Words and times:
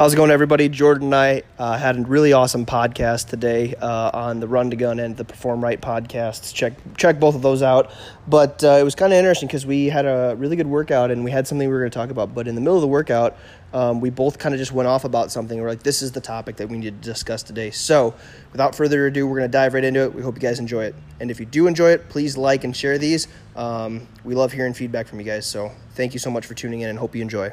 How's 0.00 0.14
it 0.14 0.16
going, 0.16 0.30
everybody? 0.30 0.70
Jordan 0.70 1.08
and 1.08 1.14
I 1.14 1.42
uh, 1.58 1.76
had 1.76 1.98
a 1.98 2.00
really 2.00 2.32
awesome 2.32 2.64
podcast 2.64 3.28
today 3.28 3.74
uh, 3.74 4.10
on 4.14 4.40
the 4.40 4.48
Run 4.48 4.70
to 4.70 4.76
Gun 4.76 4.98
and 4.98 5.14
the 5.14 5.26
Perform 5.26 5.62
Right 5.62 5.78
podcasts. 5.78 6.54
Check 6.54 6.72
check 6.96 7.20
both 7.20 7.34
of 7.34 7.42
those 7.42 7.62
out. 7.62 7.90
But 8.26 8.64
uh, 8.64 8.78
it 8.80 8.82
was 8.82 8.94
kind 8.94 9.12
of 9.12 9.18
interesting 9.18 9.46
because 9.46 9.66
we 9.66 9.90
had 9.90 10.06
a 10.06 10.36
really 10.38 10.56
good 10.56 10.68
workout 10.68 11.10
and 11.10 11.22
we 11.22 11.30
had 11.30 11.46
something 11.46 11.68
we 11.68 11.74
were 11.74 11.80
going 11.80 11.90
to 11.90 11.98
talk 11.98 12.08
about. 12.08 12.34
But 12.34 12.48
in 12.48 12.54
the 12.54 12.62
middle 12.62 12.76
of 12.76 12.80
the 12.80 12.88
workout, 12.88 13.36
um, 13.74 14.00
we 14.00 14.08
both 14.08 14.38
kind 14.38 14.54
of 14.54 14.58
just 14.58 14.72
went 14.72 14.88
off 14.88 15.04
about 15.04 15.30
something. 15.30 15.60
We're 15.60 15.68
like, 15.68 15.82
"This 15.82 16.00
is 16.00 16.12
the 16.12 16.20
topic 16.22 16.56
that 16.56 16.70
we 16.70 16.78
need 16.78 17.02
to 17.02 17.10
discuss 17.10 17.42
today." 17.42 17.70
So, 17.70 18.14
without 18.52 18.74
further 18.74 19.06
ado, 19.06 19.26
we're 19.26 19.40
going 19.40 19.50
to 19.50 19.52
dive 19.52 19.74
right 19.74 19.84
into 19.84 20.00
it. 20.00 20.14
We 20.14 20.22
hope 20.22 20.34
you 20.34 20.40
guys 20.40 20.60
enjoy 20.60 20.86
it. 20.86 20.94
And 21.20 21.30
if 21.30 21.38
you 21.38 21.44
do 21.44 21.66
enjoy 21.66 21.90
it, 21.90 22.08
please 22.08 22.38
like 22.38 22.64
and 22.64 22.74
share 22.74 22.96
these. 22.96 23.28
Um, 23.54 24.08
we 24.24 24.34
love 24.34 24.50
hearing 24.50 24.72
feedback 24.72 25.08
from 25.08 25.20
you 25.20 25.26
guys. 25.26 25.44
So, 25.44 25.70
thank 25.90 26.14
you 26.14 26.18
so 26.18 26.30
much 26.30 26.46
for 26.46 26.54
tuning 26.54 26.80
in 26.80 26.88
and 26.88 26.98
hope 26.98 27.14
you 27.14 27.20
enjoy. 27.20 27.52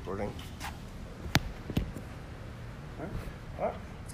Recording. 0.00 0.30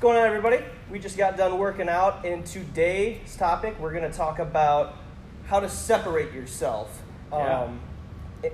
What's 0.01 0.15
going 0.15 0.23
on, 0.23 0.27
everybody? 0.27 0.65
We 0.91 0.99
just 0.99 1.19
got 1.19 1.37
done 1.37 1.59
working 1.59 1.87
out, 1.87 2.25
and 2.25 2.47
today's 2.47 3.37
topic 3.37 3.79
we're 3.79 3.93
going 3.93 4.11
to 4.11 4.17
talk 4.17 4.39
about 4.39 4.97
how 5.45 5.61
to 5.61 5.69
separate 5.69 6.33
yourself. 6.33 7.03
Yeah. 7.31 7.65
Um, 7.65 7.81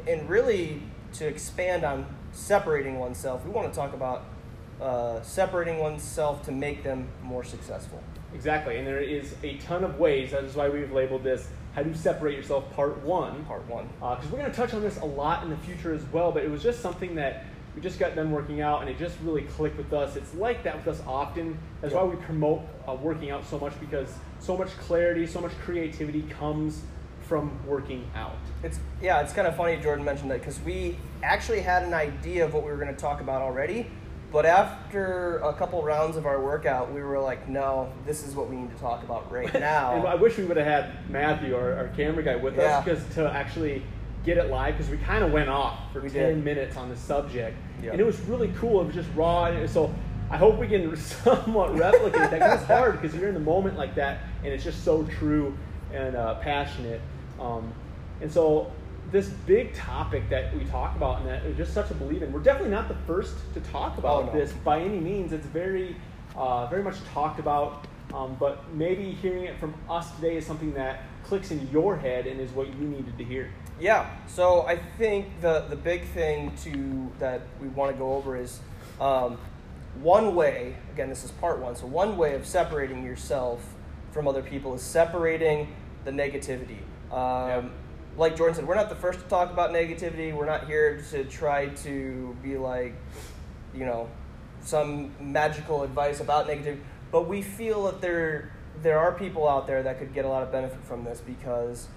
and 0.09 0.29
really, 0.29 0.83
to 1.13 1.29
expand 1.29 1.85
on 1.85 2.05
separating 2.33 2.99
oneself, 2.99 3.45
we 3.45 3.53
want 3.53 3.73
to 3.73 3.79
talk 3.79 3.95
about 3.95 4.25
uh, 4.83 5.23
separating 5.23 5.79
oneself 5.79 6.45
to 6.47 6.51
make 6.51 6.83
them 6.83 7.07
more 7.23 7.45
successful. 7.45 8.03
Exactly, 8.35 8.79
and 8.79 8.85
there 8.85 8.99
is 8.99 9.37
a 9.45 9.57
ton 9.59 9.85
of 9.85 10.01
ways. 10.01 10.33
That 10.33 10.43
is 10.43 10.57
why 10.57 10.69
we've 10.69 10.91
labeled 10.91 11.23
this 11.23 11.47
"How 11.77 11.85
to 11.85 11.95
Separate 11.95 12.35
Yourself" 12.35 12.69
Part 12.73 13.01
One, 13.05 13.45
Part 13.45 13.69
one. 13.69 13.87
because 14.01 14.29
we're 14.33 14.39
going 14.39 14.51
to 14.51 14.57
touch 14.57 14.75
on 14.75 14.83
this 14.83 14.99
a 14.99 15.05
lot 15.05 15.45
in 15.45 15.51
the 15.51 15.59
future 15.59 15.95
as 15.95 16.03
well. 16.07 16.33
But 16.33 16.43
it 16.43 16.51
was 16.51 16.65
just 16.65 16.81
something 16.81 17.15
that 17.15 17.45
we 17.77 17.83
just 17.83 17.99
got 17.99 18.17
done 18.17 18.31
working 18.31 18.63
out, 18.63 18.81
and 18.81 18.89
it 18.89 18.99
just 18.99 19.17
really 19.23 19.43
clicked 19.43 19.77
with 19.77 19.93
us. 19.93 20.17
It's 20.17 20.35
like 20.35 20.65
that 20.65 20.77
with 20.79 20.89
us 20.89 21.07
often. 21.07 21.59
That's 21.83 21.93
why 21.93 22.03
we 22.05 22.17
promote 22.17 22.63
uh, 22.89 22.95
working 22.95 23.31
out 23.31 23.47
so 23.47 23.59
much 23.59 23.79
because 23.79 24.09
so 24.41 24.57
much 24.57 24.69
clarity, 24.79 25.27
so 25.27 25.43
much 25.43 25.53
creativity 25.61 26.23
comes 26.23 26.81
from 27.29 27.51
working 27.67 28.09
out. 28.15 28.37
It's 28.63 28.81
yeah, 29.03 29.21
it's 29.21 29.35
kind 29.35 29.47
of 29.47 29.55
funny 29.57 29.77
Jordan 29.77 30.07
mentioned 30.07 30.31
that 30.31 30.39
because 30.41 30.59
we 30.61 30.97
actually 31.23 31.61
had 31.61 31.83
an 31.83 31.93
idea 31.93 32.47
of 32.47 32.55
what 32.55 32.65
we 32.65 32.71
were 32.71 32.79
going 32.79 32.95
to 32.95 32.99
talk 32.99 33.21
about 33.21 33.43
already, 33.43 33.91
but 34.33 34.47
after 34.47 35.39
a 35.41 35.53
couple 35.53 35.83
rounds 35.83 36.17
of 36.17 36.25
our 36.25 36.41
workout, 36.41 36.91
we 36.95 37.03
were 37.03 37.19
like, 37.19 37.47
no, 37.47 37.93
this 38.07 38.27
is 38.27 38.35
what 38.35 38.49
we 38.49 38.57
need 38.57 38.71
to 38.75 38.81
talk 38.81 39.03
about 39.03 39.31
right 39.31 39.55
And 39.55 39.65
I 39.65 40.15
wish 40.15 40.39
we 40.39 40.45
would 40.45 40.57
have 40.57 40.67
had 40.67 41.11
Matthew, 41.11 41.55
our, 41.55 41.75
our 41.75 41.89
camera 41.89 42.23
guy, 42.23 42.37
with 42.37 42.57
Yeah. 42.57 42.79
us 42.79 42.85
because 42.85 43.15
to 43.17 43.31
actually 43.31 43.83
get 44.27 44.37
it 44.37 44.51
live 44.51 44.77
because 44.77 44.91
we 44.91 44.99
kind 44.99 45.23
of 45.25 45.33
went 45.33 45.49
off 45.49 45.79
for 45.93 46.01
We 46.01 46.11
10 46.11 46.35
did. 46.35 46.45
minutes 46.45 46.77
on 46.77 46.91
the 46.91 46.97
subject. 46.97 47.57
Yeah. 47.83 47.93
And 47.93 48.01
it 48.01 48.05
was 48.05 48.21
really 48.23 48.53
cool. 48.59 48.83
It 48.83 48.87
was 48.87 48.95
just 48.95 49.09
raw. 49.15 49.47
And 49.47 49.71
so 49.71 49.95
I 50.31 50.37
hope 50.37 50.59
we 50.59 50.67
can 50.67 50.95
somewhat 51.25 51.75
replicate 51.79 52.31
that 52.31 52.41
'cause 52.41 52.59
it's 52.61 52.67
hard 52.69 53.01
because 53.01 53.17
you're 53.17 53.29
in 53.29 53.35
the 53.35 53.41
moment 53.41 53.79
like 53.79 53.95
that 53.95 54.19
and 54.43 54.53
it's 54.53 54.65
just 54.65 54.85
so 54.85 55.05
true 55.05 55.57
and 55.95 56.17
uh, 56.17 56.35
passionate. 56.41 57.01
Um, 57.41 57.73
and 58.21 58.31
so 58.31 58.71
this 59.13 59.29
big 59.29 59.73
topic 59.75 60.29
that 60.31 60.55
we 60.57 60.65
talk 60.65 60.97
about 60.97 61.21
and 61.21 61.29
that 61.29 61.47
we 61.47 61.55
just 61.55 61.73
such 61.73 61.93
a 61.93 61.95
believe 61.95 62.25
in, 62.25 62.33
we're 62.33 62.41
definitely 62.41 62.73
not 62.73 62.89
the 62.89 62.97
first 63.07 63.35
to 63.55 63.61
talk 63.61 63.97
about 63.99 64.25
Oh, 64.25 64.27
no. 64.27 64.33
this 64.33 64.53
by 64.53 64.81
any 64.81 64.99
means. 64.99 65.33
It's 65.33 65.47
very, 65.47 65.95
uh, 66.35 66.67
very 66.67 66.83
much 66.83 66.97
talked 67.15 67.39
about, 67.39 67.87
um, 68.15 68.37
but 68.39 68.73
maybe 68.75 69.13
hearing 69.13 69.45
it 69.45 69.59
from 69.59 69.75
us 69.91 70.11
today 70.17 70.37
is 70.37 70.47
something 70.47 70.73
that 70.75 71.03
clicks 71.25 71.51
in 71.51 71.69
your 71.71 71.97
head 71.97 72.27
and 72.27 72.41
is 72.41 72.51
what 72.53 72.69
you 72.69 72.87
needed 72.87 73.19
to 73.19 73.25
hear. 73.25 73.51
Yeah. 73.81 74.09
So 74.27 74.63
I 74.67 74.77
think 74.77 75.41
the 75.41 75.67
the 75.69 75.77
big 75.77 76.05
thing 76.09 76.53
to 76.65 77.11
that 77.19 77.43
we 77.61 77.69
want 77.69 77.93
to 77.93 77.99
go 77.99 78.15
over 78.15 78.37
is 78.37 78.61
um, 79.01 79.39
one 80.01 80.35
way. 80.35 80.77
Again, 80.93 81.09
this 81.09 81.25
is 81.25 81.31
part 81.33 81.59
one. 81.59 81.77
So 81.77 81.87
one 81.87 82.17
way 82.17 82.35
of 82.35 82.47
separating 82.47 83.05
yourself 83.05 83.75
from 84.13 84.27
other 84.29 84.43
people 84.43 84.75
is 84.75 84.83
separating 84.83 85.75
the 86.05 86.11
negativity. 86.11 86.79
Um, 87.13 87.49
Yeah. 87.49 87.63
Like 88.17 88.35
Jordan 88.35 88.55
said, 88.55 88.67
we're 88.67 88.77
not 88.77 88.89
the 88.89 88.95
first 88.95 89.21
to 89.21 89.27
talk 89.27 89.51
about 89.51 89.73
negativity. 89.73 90.35
We're 90.35 90.47
not 90.47 90.67
here 90.67 91.03
to 91.11 91.25
try 91.25 91.67
to 91.85 92.35
be 92.43 92.57
like, 92.57 92.95
you 93.75 93.85
know, 93.85 94.09
some 94.63 95.11
magical 95.21 95.83
advice 95.83 96.21
about 96.21 96.49
negativity. 96.49 96.81
But 97.17 97.29
we 97.29 97.41
feel 97.41 97.85
that 97.85 98.03
there 98.03 98.53
there 98.83 98.99
are 98.99 99.11
people 99.11 99.49
out 99.49 99.67
there 99.67 99.83
that 99.83 99.99
could 99.99 100.13
get 100.13 100.27
a 100.27 100.29
lot 100.29 100.43
of 100.43 100.53
benefit 100.53 100.85
from 100.85 101.03
this 101.03 101.19
because 101.19 101.89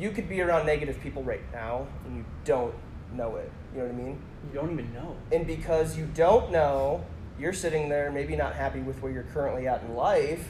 you 0.00 0.10
could 0.10 0.28
be 0.28 0.40
around 0.40 0.66
negative 0.66 1.00
people 1.00 1.22
right 1.22 1.44
now 1.52 1.86
and 2.04 2.16
you 2.16 2.24
don't 2.44 2.74
know 3.14 3.36
it. 3.36 3.52
You 3.72 3.82
know 3.82 3.86
what 3.86 3.94
I 3.94 3.96
mean? 3.96 4.18
You 4.48 4.54
don't 4.58 4.72
even 4.72 4.92
know. 4.92 5.14
And 5.30 5.46
because 5.46 5.96
you 5.96 6.08
don't 6.12 6.50
know, 6.50 7.04
you're 7.38 7.52
sitting 7.52 7.88
there 7.88 8.10
maybe 8.10 8.34
not 8.34 8.56
happy 8.56 8.80
with 8.80 9.00
where 9.00 9.12
you're 9.12 9.28
currently 9.32 9.68
at 9.68 9.84
in 9.84 9.94
life. 9.94 10.48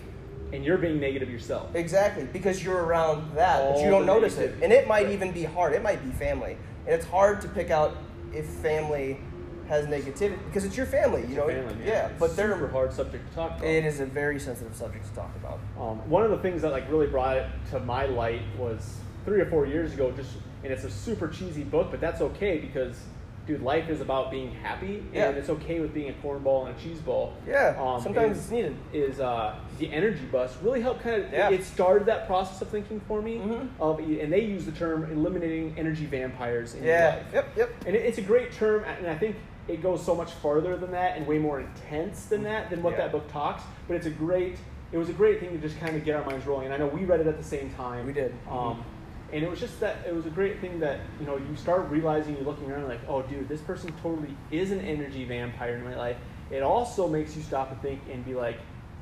And 0.54 0.64
you're 0.64 0.78
being 0.78 0.98
negative 0.98 1.28
yourself. 1.28 1.74
Exactly, 1.74 2.24
because 2.32 2.64
you're 2.64 2.82
around 2.82 3.34
that, 3.34 3.74
but 3.74 3.82
you 3.82 3.90
don't 3.90 4.06
notice 4.06 4.38
it. 4.38 4.54
And 4.62 4.72
it 4.72 4.88
might 4.88 5.10
even 5.10 5.32
be 5.32 5.44
hard. 5.44 5.74
It 5.74 5.82
might 5.82 6.02
be 6.02 6.12
family. 6.12 6.56
And 6.86 6.94
it's 6.94 7.04
hard 7.04 7.42
to 7.42 7.48
pick 7.48 7.70
out 7.70 7.94
if 8.32 8.46
family 8.46 9.20
has 9.68 9.86
negativity 9.86 10.38
because 10.46 10.64
it's 10.64 10.76
your 10.76 10.86
family, 10.86 11.22
you 11.22 11.34
know. 11.36 11.48
your 11.48 11.62
family. 11.68 11.84
Yeah, 11.86 12.08
It's 12.08 12.18
but 12.20 12.36
they're 12.36 12.52
super 12.54 12.68
hard 12.68 12.92
subject 12.92 13.28
to 13.28 13.34
talk 13.34 13.52
about. 13.58 13.64
it 13.66 13.84
is 13.84 14.00
a 14.00 14.06
very 14.06 14.38
sensitive 14.38 14.74
subject 14.74 15.06
to 15.08 15.14
talk 15.14 15.30
about. 15.36 15.58
Um, 15.80 15.98
one 16.08 16.22
of 16.24 16.30
the 16.30 16.38
things 16.38 16.62
that 16.62 16.70
like 16.70 16.90
really 16.90 17.06
brought 17.06 17.36
it 17.36 17.46
to 17.70 17.80
my 17.80 18.06
light 18.06 18.42
was 18.58 18.98
three 19.24 19.40
or 19.40 19.46
four 19.46 19.66
years 19.66 19.92
ago. 19.92 20.10
Just 20.12 20.30
and 20.64 20.72
it's 20.72 20.84
a 20.84 20.90
super 20.90 21.28
cheesy 21.28 21.62
book, 21.64 21.88
but 21.90 22.00
that's 22.00 22.20
okay 22.20 22.58
because, 22.58 22.98
dude, 23.46 23.62
life 23.62 23.88
is 23.88 24.00
about 24.00 24.30
being 24.32 24.50
happy, 24.50 25.04
Yeah. 25.12 25.28
and 25.28 25.38
it's 25.38 25.48
okay 25.50 25.78
with 25.78 25.94
being 25.94 26.08
a 26.10 26.26
cornball 26.26 26.66
and 26.66 26.76
a 26.76 26.80
cheese 26.80 26.98
ball. 26.98 27.34
Yeah, 27.46 27.76
Um, 27.78 28.00
sometimes 28.02 28.36
is- 28.36 28.42
it's 28.44 28.50
needed. 28.52 28.74
Is 28.92 29.20
uh, 29.20 29.54
the 29.78 29.92
energy 29.92 30.24
bus 30.32 30.56
really 30.62 30.80
helped 30.80 31.02
kind 31.02 31.22
of? 31.24 31.32
Yeah. 31.32 31.50
It 31.50 31.62
started 31.62 32.06
that 32.06 32.26
process 32.26 32.60
of 32.62 32.68
thinking 32.68 33.00
for 33.06 33.22
me. 33.22 33.36
Mhm. 33.38 33.68
Of 33.78 33.98
and 34.00 34.32
they 34.32 34.40
use 34.40 34.64
the 34.64 34.72
term 34.72 35.04
eliminating 35.12 35.74
energy 35.76 36.06
vampires 36.06 36.74
in 36.74 36.82
your 36.82 36.92
Yeah. 36.94 37.08
life. 37.16 37.24
Yep. 37.34 37.46
Yep. 37.56 37.70
And 37.86 37.96
it, 37.96 38.06
it's 38.06 38.18
a 38.18 38.22
great 38.22 38.50
term, 38.52 38.82
and 38.84 39.06
I 39.08 39.14
think 39.16 39.36
it 39.68 39.82
goes 39.82 40.04
so 40.04 40.14
much 40.14 40.32
farther 40.32 40.76
than 40.76 40.92
that 40.92 41.16
and 41.16 41.26
way 41.26 41.38
more 41.38 41.60
intense 41.60 42.26
than 42.26 42.42
that 42.44 42.70
than 42.70 42.82
what 42.82 42.92
Yeah. 42.92 42.98
that 42.98 43.12
book 43.12 43.30
talks. 43.32 43.62
But 43.88 43.94
it's 43.96 44.06
a 44.06 44.10
great, 44.10 44.58
it 44.92 44.98
was 44.98 45.08
a 45.08 45.12
great 45.12 45.40
thing 45.40 45.50
to 45.50 45.58
just 45.58 45.78
kind 45.80 45.96
of 45.96 46.04
get 46.04 46.14
our 46.16 46.24
minds 46.24 46.46
rolling. 46.46 46.66
And 46.66 46.74
I 46.74 46.76
know 46.78 46.86
we 46.86 47.04
read 47.04 47.20
it 47.20 47.26
at 47.26 47.36
the 47.36 47.44
same 47.44 47.70
time. 47.70 48.06
We 48.06 48.12
did. 48.12 48.32
Um, 48.48 48.84
and 49.32 49.42
it 49.42 49.50
was 49.50 49.58
just 49.58 49.80
that 49.80 49.96
it 50.06 50.14
was 50.14 50.24
a 50.26 50.30
great 50.30 50.60
thing 50.60 50.78
that 50.80 51.00
you 51.20 51.26
know 51.26 51.36
you 51.36 51.56
start 51.56 51.90
realizing 51.90 52.36
you're 52.36 52.44
looking 52.44 52.70
around 52.70 52.86
like, 52.86 53.00
oh, 53.08 53.22
dude, 53.22 53.48
this 53.48 53.60
person 53.60 53.92
totally 54.02 54.36
is 54.52 54.70
an 54.70 54.80
energy 54.80 55.24
vampire 55.24 55.74
in 55.74 55.84
my 55.84 55.96
life. 55.96 56.16
It 56.50 56.62
also 56.62 57.08
makes 57.08 57.34
you 57.36 57.42
stop 57.42 57.72
and 57.72 57.82
think 57.82 58.00
and 58.12 58.24
be 58.24 58.34
like, 58.36 58.58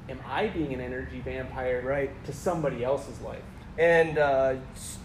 am 0.09 0.19
I 0.27 0.47
being 0.47 0.73
an 0.73 0.81
energy 0.81 1.21
vampire 1.21 1.83
Right. 1.85 2.11
to 2.25 2.33
somebody 2.33 2.83
else's 2.83 3.21
life? 3.21 3.43
And 3.77 4.17
uh, 4.19 4.55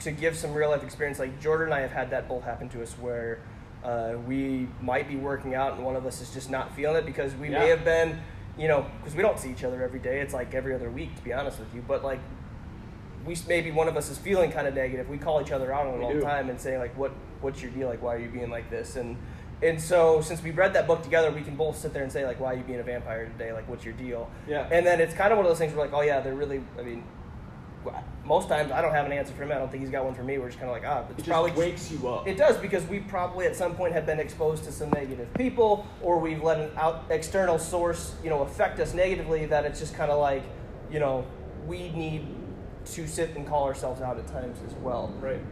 to 0.02 0.12
give 0.12 0.38
some 0.38 0.54
real 0.54 0.70
life 0.70 0.84
experience, 0.84 1.20
like 1.20 1.42
Jordan 1.42 1.66
and 1.66 1.74
I 1.74 1.82
have 1.82 1.92
had 1.92 2.12
that 2.12 2.30
both 2.30 2.44
happen 2.44 2.70
to 2.70 2.82
us 2.84 2.94
where 2.94 3.40
uh, 3.84 4.14
we 4.28 4.68
might 4.82 5.08
be 5.08 5.16
working 5.16 5.56
out 5.56 5.74
and 5.74 5.84
one 5.86 5.96
of 5.96 6.06
us 6.06 6.22
is 6.22 6.34
just 6.34 6.50
not 6.50 6.76
feeling 6.76 6.98
it 6.98 7.06
because 7.06 7.34
we 7.36 7.50
may 7.50 7.70
have 7.70 7.86
been, 7.86 8.20
you 8.58 8.68
know, 8.68 8.86
because 9.00 9.16
we 9.16 9.22
don't 9.22 9.40
see 9.40 9.50
each 9.52 9.64
other 9.64 9.82
every 9.84 10.00
day. 10.00 10.20
It's 10.20 10.34
like 10.34 10.54
every 10.54 10.74
other 10.74 10.90
week, 10.90 11.16
to 11.16 11.24
be 11.24 11.32
honest 11.34 11.60
with 11.60 11.74
you. 11.74 11.84
But 11.88 12.04
like, 12.04 12.20
we 13.26 13.36
maybe 13.48 13.72
one 13.72 13.88
of 13.88 13.96
us 13.98 14.10
is 14.10 14.18
feeling 14.18 14.52
kind 14.52 14.68
of 14.68 14.74
negative. 14.74 15.10
We 15.10 15.18
call 15.18 15.42
each 15.42 15.52
other 15.52 15.74
out 15.74 15.88
on 15.88 15.96
it 15.96 15.98
We 16.00 16.04
all 16.06 16.14
do. 16.14 16.20
the 16.20 16.26
time 16.26 16.50
and 16.50 16.60
say 16.60 16.78
like, 16.78 16.98
"What 16.98 17.12
what's 17.42 17.62
your 17.62 17.72
deal? 17.72 17.88
Like, 17.88 18.02
why 18.02 18.16
are 18.16 18.20
you 18.20 18.30
being 18.30 18.50
like 18.50 18.70
this?" 18.70 18.96
And 18.96 19.18
and 19.62 19.80
so 19.80 20.22
since 20.22 20.42
we 20.42 20.52
read 20.52 20.74
that 20.74 20.88
book 20.88 21.04
together, 21.04 21.30
we 21.32 21.42
can 21.42 21.56
both 21.56 21.78
sit 21.78 21.94
there 21.94 22.04
and 22.04 22.12
say 22.12 22.26
like, 22.26 22.40
"Why 22.40 22.54
are 22.54 22.58
you 22.58 22.64
being 22.64 22.80
a 22.80 22.84
vampire 22.84 23.28
today? 23.28 23.52
Like, 23.52 23.68
what's 23.68 23.84
your 23.84 23.94
deal?" 23.94 24.30
Yeah. 24.48 24.68
And 24.72 24.86
then 24.86 25.02
it's 25.02 25.14
kind 25.14 25.32
of 25.34 25.38
one 25.38 25.46
of 25.46 25.52
those 25.52 25.60
things 25.60 25.74
where 25.74 25.86
like, 25.86 25.94
"Oh 25.94 26.02
yeah, 26.02 26.22
they're 26.22 26.34
really." 26.34 26.64
I 26.78 26.82
mean, 26.82 27.04
most 28.26 28.48
times 28.48 28.72
I 28.72 28.82
don't 28.82 28.92
have 28.92 29.06
an 29.06 29.12
answer 29.12 29.34
for 29.34 29.44
him. 29.44 29.52
I 29.52 29.56
don't 29.56 29.72
think 29.72 29.82
he's 29.82 29.92
got 29.92 30.06
one 30.06 30.14
for 30.14 30.24
me. 30.24 30.38
We're 30.38 30.48
just 30.48 30.60
kind 30.60 30.70
of 30.70 30.76
like, 30.76 30.86
ah, 30.86 31.10
It 31.10 31.20
it's 31.20 31.28
probably 31.28 31.52
wakes 31.52 31.92
you 31.92 32.08
up. 32.08 32.28
It 32.28 32.38
does 32.38 32.58
because 32.58 32.86
we 32.86 33.00
probably 33.00 33.46
at 33.46 33.56
some 33.56 33.76
point 33.76 33.94
have 33.94 34.06
been 34.06 34.20
exposed 34.20 34.64
to 34.66 34.72
some 34.72 34.90
negative 34.92 35.34
people, 35.34 35.88
or 36.02 36.20
we've 36.20 36.44
let 36.44 36.60
an 36.60 36.72
out 36.78 37.06
external 37.10 37.58
source, 37.58 38.16
you 38.24 38.30
know, 38.30 38.42
affect 38.42 38.80
us 38.80 38.94
negatively. 38.94 39.46
That 39.46 39.66
it's 39.66 39.80
just 39.80 39.96
kind 39.96 40.12
of 40.12 40.20
like, 40.20 40.44
you 40.92 41.00
know, 41.00 41.26
we 41.66 41.90
need 41.92 42.28
to 42.86 43.08
sit 43.08 43.36
and 43.36 43.48
call 43.48 43.66
ourselves 43.66 44.02
out 44.02 44.18
at 44.18 44.28
times 44.28 44.60
as 44.66 44.74
well. 44.76 45.14
Right. 45.20 45.44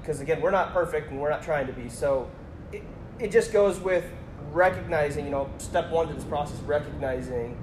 Because 0.00 0.20
again, 0.20 0.40
we're 0.40 0.50
not 0.50 0.72
perfect 0.72 1.10
and 1.10 1.20
we're 1.20 1.30
not 1.30 1.42
trying 1.42 1.66
to 1.66 1.72
be. 1.72 1.88
So 1.88 2.30
it, 2.72 2.82
it 3.18 3.30
just 3.30 3.52
goes 3.52 3.78
with 3.80 4.04
recognizing, 4.52 5.24
you 5.24 5.30
know, 5.30 5.50
step 5.58 5.90
one 5.90 6.08
to 6.08 6.14
this 6.14 6.24
process, 6.24 6.58
recognizing 6.60 7.56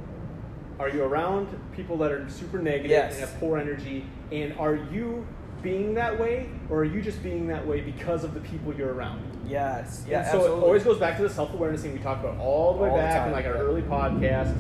Are 0.80 0.90
you 0.90 1.04
around 1.04 1.48
people 1.76 1.98
that 1.98 2.12
are 2.12 2.30
super 2.30 2.60
negative 2.60 2.92
Yes. 2.92 3.14
and 3.14 3.22
have 3.22 3.40
poor 3.40 3.58
energy? 3.58 4.06
And 4.32 4.54
are 4.60 4.76
you 4.76 5.26
being 5.64 5.96
that 5.96 6.20
way, 6.20 6.50
or 6.70 6.80
are 6.82 6.86
you 6.86 7.02
just 7.02 7.24
being 7.24 7.48
that 7.48 7.66
way 7.66 7.82
because 7.82 8.24
of 8.24 8.34
the 8.36 8.40
people 8.42 8.74
you're 8.74 8.94
around? 8.94 9.22
yes, 9.48 10.02
And 10.04 10.12
yeah, 10.12 10.24
so 10.24 10.38
absolutely. 10.38 10.58
it 10.60 10.64
always 10.66 10.84
goes 10.84 11.00
back 11.00 11.16
to 11.18 11.24
the 11.24 11.30
self 11.30 11.54
awareness 11.54 11.82
thing 11.82 11.94
we 11.94 12.00
talked 12.00 12.24
about 12.24 12.38
all 12.40 12.74
the 12.74 12.84
way 12.84 12.90
All 12.90 12.98
the 12.98 13.02
back 13.02 13.18
time, 13.20 13.28
in 13.30 13.34
like 13.34 13.46
our 13.46 13.54
early 13.56 13.82
podcast 13.82 14.54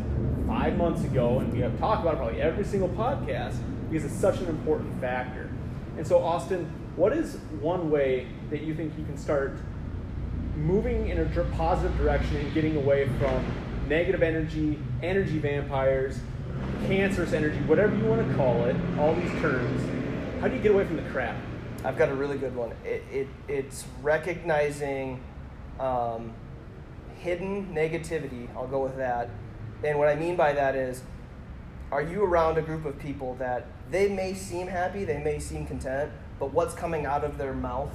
five 0.48 0.78
months 0.78 1.04
ago, 1.04 1.40
and 1.40 1.52
we 1.54 1.60
have 1.60 1.78
talked 1.78 2.02
about 2.02 2.16
it 2.16 2.18
probably 2.18 2.42
every 2.42 2.64
single 2.64 2.90
podcast 2.90 3.58
because 3.90 4.06
it's 4.06 4.14
such 4.16 4.40
an 4.40 4.48
important 4.48 5.00
factor. 5.02 5.50
And 5.98 6.08
so, 6.08 6.20
Austin, 6.24 6.66
what 6.96 7.12
is 7.14 7.36
one 7.60 7.92
way 7.92 8.28
that 8.50 8.62
you 8.62 8.74
think 8.74 8.98
you 8.98 9.04
can 9.06 9.18
start 9.18 9.58
moving 10.56 11.10
in 11.10 11.20
a 11.20 11.26
positive 11.56 11.96
direction 11.98 12.38
and 12.38 12.54
getting 12.54 12.76
away 12.78 13.08
from 13.20 13.46
negative 13.88 14.24
energy, 14.24 14.80
energy 15.02 15.38
vampires, 15.40 16.20
cancerous 16.88 17.34
energy, 17.34 17.58
whatever 17.62 17.96
you 17.96 18.06
want 18.06 18.28
to 18.28 18.36
call 18.36 18.66
it, 18.66 18.76
all 18.98 19.14
these 19.14 19.32
terms. 19.42 19.82
How 20.42 20.48
do 20.48 20.56
you 20.56 20.62
get 20.62 20.72
away 20.72 20.86
from 20.86 20.98
the 20.98 21.10
crap? 21.10 21.36
I've 21.84 21.98
got 21.98 22.10
a 22.10 22.16
really 22.16 22.38
good 22.38 22.56
one. 22.56 22.74
It, 22.84 23.04
it 23.12 23.28
it's 23.48 23.86
recognizing 24.02 25.22
um, 25.80 26.34
hidden 27.20 27.74
negativity. 27.74 28.48
I'll 28.56 28.68
go 28.68 28.84
with 28.84 28.98
that. 28.98 29.30
And 29.84 29.98
what 30.00 30.08
I 30.08 30.16
mean 30.16 30.36
by 30.36 30.54
that 30.54 30.76
is, 30.76 31.04
are 31.92 32.02
you 32.02 32.24
around 32.24 32.58
a 32.58 32.62
group 32.62 32.86
of 32.86 32.98
people 33.00 33.36
that 33.36 33.68
they 33.90 34.10
may 34.10 34.34
seem 34.34 34.68
happy, 34.68 35.06
they 35.06 35.24
may 35.24 35.40
seem 35.40 35.66
content, 35.66 36.12
but 36.40 36.52
what's 36.52 36.74
coming 36.74 37.06
out 37.06 37.24
of 37.24 37.38
their 37.38 37.54
mouth 37.54 37.94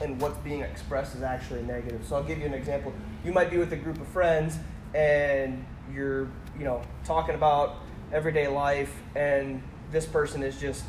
and 0.00 0.20
what's 0.20 0.38
being 0.38 0.60
expressed 0.60 1.14
is 1.14 1.22
actually 1.22 1.62
negative. 1.62 2.04
So 2.06 2.16
I'll 2.16 2.22
give 2.22 2.38
you 2.38 2.46
an 2.46 2.54
example. 2.54 2.92
You 3.24 3.32
might 3.32 3.50
be 3.50 3.58
with 3.58 3.72
a 3.72 3.76
group 3.76 4.00
of 4.00 4.06
friends 4.08 4.58
and 4.94 5.64
you're, 5.92 6.28
you 6.58 6.64
know, 6.64 6.82
talking 7.04 7.34
about 7.34 7.76
everyday 8.12 8.48
life 8.48 8.94
and 9.14 9.62
this 9.90 10.06
person 10.06 10.42
is 10.42 10.58
just 10.60 10.84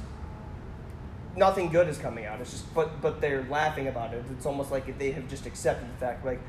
nothing 1.36 1.70
good 1.70 1.88
is 1.88 1.98
coming 1.98 2.26
out. 2.26 2.42
It's 2.42 2.52
just 2.52 2.74
but 2.74 3.02
but 3.02 3.22
they're 3.22 3.46
laughing 3.50 3.88
about 3.88 4.14
it. 4.14 4.24
It's 4.32 4.46
almost 4.46 4.72
like 4.72 4.98
they 4.98 5.12
have 5.12 5.28
just 5.28 5.46
accepted 5.46 5.90
the 5.90 5.98
fact 5.98 6.26
like 6.26 6.40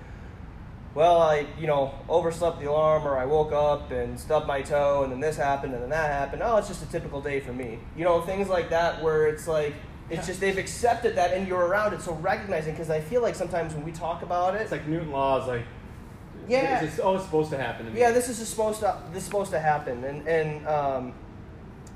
well, 0.94 1.20
I, 1.20 1.46
you 1.60 1.66
know, 1.66 1.94
overslept 2.08 2.60
the 2.60 2.68
alarm 2.68 3.06
or 3.06 3.18
I 3.18 3.24
woke 3.24 3.52
up 3.52 3.92
and 3.92 4.18
stubbed 4.18 4.46
my 4.46 4.62
toe 4.62 5.04
and 5.04 5.12
then 5.12 5.20
this 5.20 5.36
happened 5.36 5.74
and 5.74 5.82
then 5.82 5.90
that 5.90 6.10
happened. 6.10 6.42
Oh, 6.44 6.56
it's 6.56 6.68
just 6.68 6.82
a 6.82 6.86
typical 6.86 7.20
day 7.20 7.40
for 7.40 7.52
me. 7.52 7.78
You 7.96 8.04
know, 8.04 8.22
things 8.22 8.48
like 8.48 8.70
that 8.70 9.02
where 9.02 9.28
it's 9.28 9.46
like 9.46 9.74
it's 10.10 10.26
just 10.26 10.40
they've 10.40 10.56
accepted 10.56 11.14
that 11.16 11.32
and 11.34 11.46
you're 11.46 11.66
around 11.66 11.92
it. 11.92 12.00
So 12.00 12.14
recognizing 12.14 12.72
because 12.72 12.90
I 12.90 13.00
feel 13.00 13.22
like 13.22 13.34
sometimes 13.34 13.74
when 13.74 13.84
we 13.84 13.92
talk 13.92 14.22
about 14.22 14.54
it, 14.54 14.62
It's 14.62 14.72
like 14.72 14.86
Newton 14.88 15.12
law 15.12 15.40
is 15.40 15.46
like, 15.46 15.62
Yeah. 16.48 16.82
it's 16.82 16.98
oh, 16.98 17.14
it's 17.16 17.24
supposed 17.24 17.50
to 17.50 17.58
happen 17.58 17.86
to 17.86 17.92
me. 17.92 18.00
yeah, 18.00 18.10
this 18.10 18.28
is 18.28 18.36
supposed 18.48 18.80
to 18.80 18.96
this 19.12 19.18
is 19.18 19.24
supposed 19.24 19.50
to 19.50 19.60
happen, 19.60 20.04
and 20.04 20.26
and 20.26 20.66
um, 20.66 21.14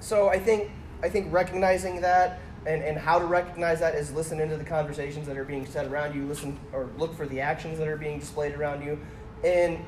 so 0.01 0.29
I 0.29 0.39
think 0.39 0.71
I 1.03 1.09
think 1.09 1.33
recognizing 1.33 2.01
that 2.03 2.41
and, 2.67 2.83
and 2.83 2.97
how 2.97 3.19
to 3.19 3.25
recognize 3.25 3.81
that 3.81 3.95
is 3.95 4.13
listen 4.13 4.41
into 4.41 4.57
the 4.57 4.65
conversations 4.65 5.27
that 5.27 5.37
are 5.37 5.45
being 5.45 5.67
said 5.67 5.91
around 5.91 6.15
you, 6.15 6.27
listen 6.27 6.59
or 6.73 6.91
look 6.99 7.17
for 7.17 7.27
the 7.27 7.41
actions 7.41 7.79
that 7.79 7.89
are 7.89 7.97
being 7.97 8.19
displayed 8.19 8.55
around 8.55 8.85
you, 8.85 8.99
and 9.45 9.79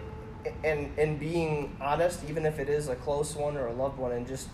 and 0.64 0.90
and 0.98 1.20
being 1.20 1.76
honest, 1.80 2.20
even 2.28 2.44
if 2.46 2.58
it 2.58 2.68
is 2.68 2.88
a 2.88 2.96
close 2.96 3.34
one 3.36 3.56
or 3.56 3.66
a 3.66 3.72
loved 3.72 3.98
one, 3.98 4.12
and 4.12 4.26
just 4.26 4.48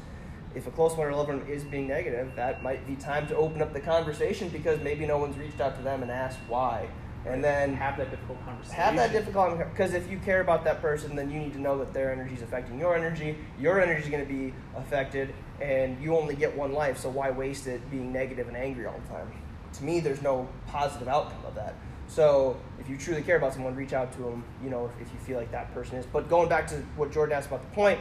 if 0.55 0.67
a 0.67 0.71
close 0.71 0.97
one 0.97 1.06
or 1.06 1.11
a 1.11 1.17
loved 1.17 1.29
one 1.29 1.47
is 1.47 1.65
being 1.65 1.89
negative, 1.89 2.33
that 2.37 2.63
might 2.63 2.87
be 2.87 2.97
time 2.97 3.27
to 3.29 3.37
open 3.37 3.63
up 3.63 3.73
the 3.73 3.81
conversation 3.81 4.49
because 4.49 4.81
maybe 4.81 5.06
no 5.06 5.17
one's 5.19 5.39
reached 5.39 5.61
out 5.61 5.77
to 5.77 5.83
them 5.83 6.03
and 6.03 6.11
asked 6.11 6.39
why, 6.49 6.89
and 7.26 7.44
then 7.44 7.75
have 7.75 7.96
that 7.99 8.11
difficult 8.11 8.43
conversation. 8.44 8.75
have 8.75 8.96
that 8.96 9.12
difficult 9.12 9.58
because 9.58 9.93
if 9.93 10.11
you 10.11 10.19
care 10.19 10.40
about 10.40 10.64
that 10.64 10.81
person 10.81 11.14
then 11.14 11.31
you 11.31 11.38
need 11.38 11.52
to 11.52 11.61
know 11.61 11.78
that 11.78 11.93
their 11.93 12.11
energy 12.12 12.34
is 12.34 12.43
affecting 12.43 12.78
your 12.78 12.96
energy 12.96 13.37
your 13.58 13.81
energy 13.81 14.02
is 14.02 14.08
going 14.08 14.26
to 14.26 14.32
be 14.32 14.55
affected 14.76 15.34
and 15.61 16.02
you 16.02 16.17
only 16.17 16.34
get 16.34 16.56
one 16.56 16.72
life 16.72 16.96
so 16.96 17.11
why 17.11 17.31
waste 17.31 17.67
it 17.67 17.90
being 17.90 18.12
negative 18.12 18.49
and 18.49 18.56
angry 18.56 18.87
all 18.87 18.99
the 19.06 19.08
time 19.08 19.31
to 19.72 19.84
me 19.84 20.00
there's 20.00 20.22
no 20.22 20.49
positive 20.67 21.08
outcome 21.08 21.44
of 21.46 21.55
that 21.55 21.75
so 22.06 22.58
if 22.78 22.88
you 22.88 22.96
truly 22.96 23.22
care 23.22 23.37
about 23.37 23.52
someone 23.52 23.75
reach 23.76 23.93
out 23.93 24.11
to 24.12 24.22
them 24.22 24.43
you 24.64 24.70
know 24.70 24.87
if, 24.87 25.06
if 25.06 25.12
you 25.12 25.19
feel 25.20 25.38
like 25.38 25.50
that 25.52 25.72
person 25.75 25.96
is 25.96 26.06
but 26.06 26.28
going 26.31 26.49
back 26.49 26.67
to 26.67 26.76
what 26.96 27.12
jordan 27.12 27.37
asked 27.37 27.49
about 27.49 27.61
the 27.61 27.75
point 27.75 28.00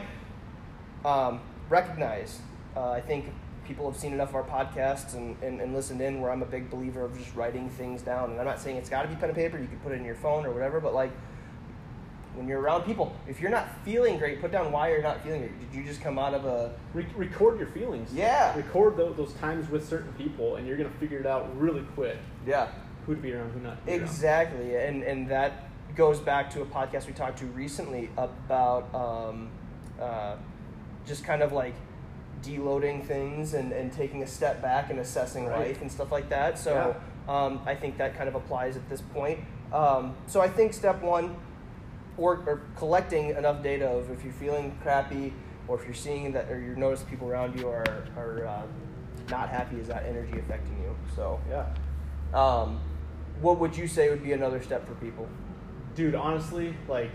um, 1.04 1.40
recognize. 1.68 2.40
Uh, 2.76 2.90
I 2.90 3.00
think 3.00 3.26
people 3.70 3.88
have 3.88 4.00
seen 4.00 4.12
enough 4.12 4.30
of 4.30 4.34
our 4.34 4.42
podcasts 4.42 5.14
and, 5.14 5.40
and, 5.44 5.60
and 5.60 5.72
listened 5.72 6.00
in 6.00 6.20
where 6.20 6.32
I'm 6.32 6.42
a 6.42 6.46
big 6.46 6.68
believer 6.68 7.04
of 7.04 7.16
just 7.16 7.36
writing 7.36 7.70
things 7.70 8.02
down. 8.02 8.32
And 8.32 8.40
I'm 8.40 8.44
not 8.44 8.58
saying 8.58 8.78
it's 8.78 8.90
got 8.90 9.02
to 9.02 9.08
be 9.08 9.14
pen 9.14 9.28
and 9.28 9.36
paper, 9.36 9.58
you 9.58 9.68
can 9.68 9.78
put 9.78 9.92
it 9.92 10.00
in 10.00 10.04
your 10.04 10.16
phone 10.16 10.44
or 10.44 10.50
whatever, 10.50 10.80
but 10.80 10.92
like 10.92 11.12
when 12.34 12.48
you're 12.48 12.60
around 12.60 12.82
people, 12.82 13.14
if 13.28 13.40
you're 13.40 13.50
not 13.50 13.68
feeling 13.84 14.18
great, 14.18 14.40
put 14.40 14.50
down 14.50 14.72
why 14.72 14.90
you're 14.90 15.02
not 15.02 15.22
feeling 15.22 15.42
great. 15.42 15.60
Did 15.60 15.78
you 15.78 15.84
just 15.84 16.00
come 16.00 16.18
out 16.18 16.34
of 16.34 16.46
a. 16.46 16.74
Re- 16.94 17.06
record 17.14 17.58
your 17.58 17.68
feelings. 17.68 18.12
Yeah. 18.12 18.56
Record 18.56 18.96
those, 18.96 19.16
those 19.16 19.32
times 19.34 19.70
with 19.70 19.88
certain 19.88 20.12
people, 20.14 20.56
and 20.56 20.66
you're 20.66 20.76
gonna 20.76 20.90
figure 20.98 21.20
it 21.20 21.26
out 21.26 21.56
really 21.56 21.82
quick. 21.94 22.18
Yeah. 22.44 22.68
Who 23.06 23.14
to 23.14 23.20
be 23.20 23.32
around, 23.32 23.52
who 23.52 23.60
not. 23.60 23.86
Be 23.86 23.92
around. 23.92 24.02
Exactly, 24.02 24.76
and 24.76 25.04
and 25.04 25.28
that 25.28 25.68
goes 25.94 26.18
back 26.18 26.50
to 26.50 26.62
a 26.62 26.66
podcast 26.66 27.06
we 27.06 27.12
talked 27.12 27.38
to 27.38 27.46
recently 27.46 28.10
about 28.16 28.92
um, 28.94 29.50
uh, 30.00 30.36
just 31.06 31.24
kind 31.24 31.42
of 31.42 31.52
like 31.52 31.74
deloading 32.42 33.04
things 33.04 33.54
and, 33.54 33.72
and 33.72 33.92
taking 33.92 34.22
a 34.22 34.26
step 34.26 34.62
back 34.62 34.90
and 34.90 34.98
assessing 34.98 35.46
Right. 35.46 35.68
life 35.68 35.82
and 35.82 35.90
stuff 35.90 36.10
like 36.12 36.28
that. 36.30 36.58
So 36.58 36.96
um, 37.28 37.60
I 37.66 37.74
think 37.74 37.98
that 37.98 38.16
kind 38.16 38.28
of 38.28 38.34
applies 38.34 38.76
at 38.76 38.88
this 38.88 39.00
point. 39.00 39.40
Um, 39.72 40.14
so 40.26 40.40
I 40.40 40.48
think 40.48 40.72
step 40.72 41.00
one, 41.02 41.36
or, 42.16 42.42
or 42.46 42.62
collecting 42.76 43.30
enough 43.30 43.62
data 43.62 43.88
of 43.88 44.10
if 44.10 44.24
you're 44.24 44.32
feeling 44.32 44.76
crappy 44.82 45.32
or 45.68 45.78
if 45.78 45.84
you're 45.84 45.94
seeing 45.94 46.32
that 46.32 46.50
or 46.50 46.60
you 46.60 46.74
notice 46.76 47.02
people 47.02 47.28
around 47.28 47.58
you 47.58 47.68
are 47.68 47.84
are 48.16 48.46
uh, 48.46 48.62
not 49.30 49.48
happy, 49.48 49.76
is 49.76 49.86
that 49.88 50.04
energy 50.06 50.38
affecting 50.38 50.76
you? 50.82 50.94
So. 51.14 51.40
Yeah. 51.48 51.66
Um, 52.34 52.80
what 53.40 53.58
would 53.58 53.76
you 53.76 53.88
say 53.88 54.10
would 54.10 54.22
be 54.22 54.32
another 54.32 54.60
step 54.62 54.86
for 54.86 54.94
people? 54.94 55.26
Dude, 55.94 56.14
honestly, 56.14 56.74
like 56.88 57.10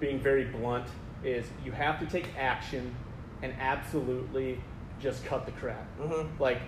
being 0.00 0.18
very 0.18 0.44
blunt, 0.44 0.86
is 1.22 1.46
you 1.64 1.72
have 1.72 1.98
to 2.00 2.06
take 2.06 2.26
action 2.38 2.94
and 3.42 3.52
absolutely 3.60 4.60
just 5.00 5.24
cut 5.24 5.46
the 5.46 5.52
crap. 5.52 5.86
Mm-hmm. 5.98 6.42
Like, 6.42 6.60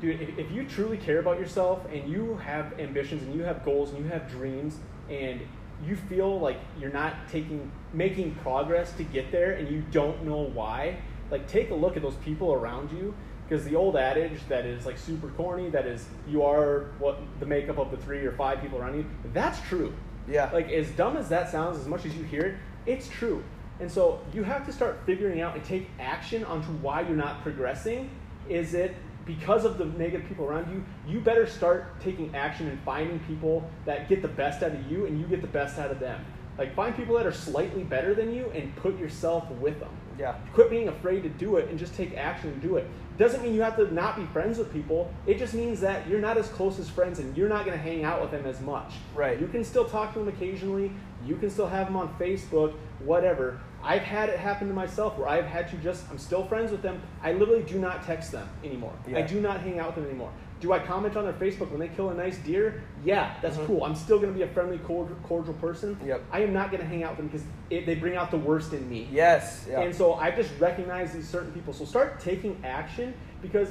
dude, 0.00 0.20
if, 0.20 0.38
if 0.38 0.50
you 0.50 0.64
truly 0.64 0.96
care 0.96 1.20
about 1.20 1.38
yourself 1.38 1.84
and 1.92 2.10
you 2.10 2.36
have 2.36 2.78
ambitions 2.78 3.22
and 3.22 3.34
you 3.34 3.42
have 3.42 3.64
goals 3.64 3.90
and 3.90 4.04
you 4.04 4.10
have 4.10 4.28
dreams 4.28 4.78
and 5.08 5.40
you 5.86 5.96
feel 5.96 6.38
like 6.40 6.58
you're 6.78 6.92
not 6.92 7.14
taking 7.28 7.70
making 7.92 8.34
progress 8.36 8.92
to 8.92 9.02
get 9.04 9.32
there 9.32 9.52
and 9.52 9.68
you 9.68 9.82
don't 9.90 10.24
know 10.24 10.42
why, 10.52 10.96
like 11.30 11.46
take 11.48 11.70
a 11.70 11.74
look 11.74 11.96
at 11.96 12.02
those 12.02 12.16
people 12.16 12.52
around 12.52 12.90
you 12.92 13.14
because 13.48 13.64
the 13.64 13.74
old 13.74 13.96
adage 13.96 14.38
that 14.48 14.64
is 14.64 14.86
like 14.86 14.96
super 14.96 15.28
corny 15.30 15.68
that 15.70 15.86
is 15.86 16.06
you 16.28 16.42
are 16.42 16.90
what 17.00 17.18
the 17.40 17.46
makeup 17.46 17.78
of 17.78 17.90
the 17.90 17.96
three 17.96 18.24
or 18.24 18.32
five 18.32 18.60
people 18.60 18.78
around 18.78 18.94
you 18.96 19.04
that's 19.32 19.60
true 19.68 19.92
Yeah. 20.28 20.48
like 20.52 20.70
as 20.70 20.88
dumb 20.92 21.16
as 21.16 21.28
that 21.30 21.50
sounds 21.50 21.76
as 21.76 21.88
much 21.88 22.06
as 22.06 22.14
you 22.16 22.22
hear 22.22 22.42
it 22.42 22.54
it's 22.86 23.08
true 23.08 23.42
and 23.80 23.90
so 23.90 24.20
you 24.32 24.42
have 24.42 24.66
to 24.66 24.72
start 24.72 25.00
figuring 25.06 25.40
out 25.40 25.56
and 25.56 25.64
take 25.64 25.88
action 25.98 26.44
onto 26.44 26.70
why 26.74 27.00
you're 27.00 27.16
not 27.16 27.42
progressing. 27.42 28.10
Is 28.48 28.74
it 28.74 28.94
because 29.24 29.64
of 29.64 29.78
the 29.78 29.86
negative 29.86 30.26
people 30.26 30.44
around 30.44 30.70
you? 30.70 30.84
You 31.10 31.20
better 31.20 31.46
start 31.46 32.00
taking 32.00 32.34
action 32.34 32.68
and 32.68 32.78
finding 32.80 33.18
people 33.20 33.68
that 33.86 34.08
get 34.08 34.22
the 34.22 34.28
best 34.28 34.62
out 34.62 34.72
of 34.72 34.90
you 34.90 35.06
and 35.06 35.18
you 35.20 35.26
get 35.26 35.40
the 35.40 35.48
best 35.48 35.78
out 35.78 35.90
of 35.90 35.98
them. 35.98 36.24
Like 36.58 36.74
find 36.74 36.94
people 36.94 37.16
that 37.16 37.26
are 37.26 37.32
slightly 37.32 37.84
better 37.84 38.14
than 38.14 38.34
you 38.34 38.50
and 38.54 38.74
put 38.76 38.98
yourself 38.98 39.50
with 39.52 39.80
them. 39.80 39.90
Yeah. 40.18 40.34
quit 40.52 40.68
being 40.68 40.88
afraid 40.88 41.22
to 41.22 41.30
do 41.30 41.56
it 41.56 41.70
and 41.70 41.78
just 41.78 41.94
take 41.94 42.14
action 42.14 42.50
and 42.50 42.60
do 42.60 42.76
it. 42.76 42.86
Doesn't 43.16 43.42
mean 43.42 43.54
you 43.54 43.62
have 43.62 43.76
to 43.76 43.92
not 43.94 44.16
be 44.16 44.26
friends 44.26 44.58
with 44.58 44.70
people. 44.70 45.10
It 45.26 45.38
just 45.38 45.54
means 45.54 45.80
that 45.80 46.06
you're 46.06 46.20
not 46.20 46.36
as 46.36 46.48
close 46.48 46.78
as 46.78 46.90
friends 46.90 47.18
and 47.18 47.34
you're 47.34 47.48
not 47.48 47.64
going 47.64 47.76
to 47.78 47.82
hang 47.82 48.04
out 48.04 48.20
with 48.20 48.30
them 48.30 48.44
as 48.44 48.60
much. 48.60 48.92
Right. 49.14 49.40
you 49.40 49.46
can 49.46 49.64
still 49.64 49.86
talk 49.86 50.12
to 50.12 50.18
them 50.18 50.28
occasionally 50.28 50.92
you 51.26 51.36
can 51.36 51.50
still 51.50 51.66
have 51.68 51.86
them 51.86 51.96
on 51.96 52.14
facebook 52.18 52.72
whatever 53.04 53.60
i've 53.82 54.02
had 54.02 54.28
it 54.28 54.38
happen 54.38 54.68
to 54.68 54.74
myself 54.74 55.16
where 55.18 55.28
i've 55.28 55.44
had 55.46 55.68
to 55.68 55.76
just 55.78 56.04
i'm 56.10 56.18
still 56.18 56.44
friends 56.46 56.70
with 56.70 56.82
them 56.82 57.00
i 57.22 57.32
literally 57.32 57.62
do 57.62 57.78
not 57.78 58.04
text 58.04 58.32
them 58.32 58.48
anymore 58.64 58.92
i 59.14 59.22
do 59.22 59.40
not 59.40 59.60
hang 59.60 59.78
out 59.78 59.86
with 59.88 59.96
them 59.96 60.04
anymore 60.06 60.30
do 60.60 60.72
i 60.74 60.78
comment 60.78 61.16
on 61.16 61.24
their 61.24 61.32
facebook 61.34 61.70
when 61.70 61.80
they 61.80 61.88
kill 61.88 62.10
a 62.10 62.14
nice 62.14 62.36
deer 62.38 62.82
yeah 63.04 63.34
that's 63.40 63.56
Mhm. 63.56 63.66
cool 63.66 63.84
i'm 63.84 63.94
still 63.94 64.18
going 64.18 64.30
to 64.32 64.36
be 64.36 64.42
a 64.44 64.48
friendly 64.48 64.78
cordial, 64.78 65.16
cordial 65.22 65.54
person 65.54 65.98
Yep. 66.04 66.22
i 66.30 66.40
am 66.40 66.52
not 66.52 66.70
going 66.70 66.82
to 66.82 66.86
hang 66.86 67.02
out 67.02 67.16
with 67.16 67.18
them 67.18 67.28
because 67.28 67.46
they 67.86 67.94
bring 67.94 68.16
out 68.16 68.30
the 68.30 68.36
worst 68.36 68.72
in 68.74 68.88
me 68.90 69.08
Yes. 69.10 69.66
Yeah. 69.70 69.80
and 69.80 69.94
so 69.94 70.14
I 70.14 70.30
just 70.32 70.50
recognize 70.58 71.12
these 71.12 71.28
certain 71.28 71.52
people. 71.52 71.72
So 71.72 71.84
start 71.84 72.18
taking 72.18 72.60
action 72.64 73.14
because 73.40 73.68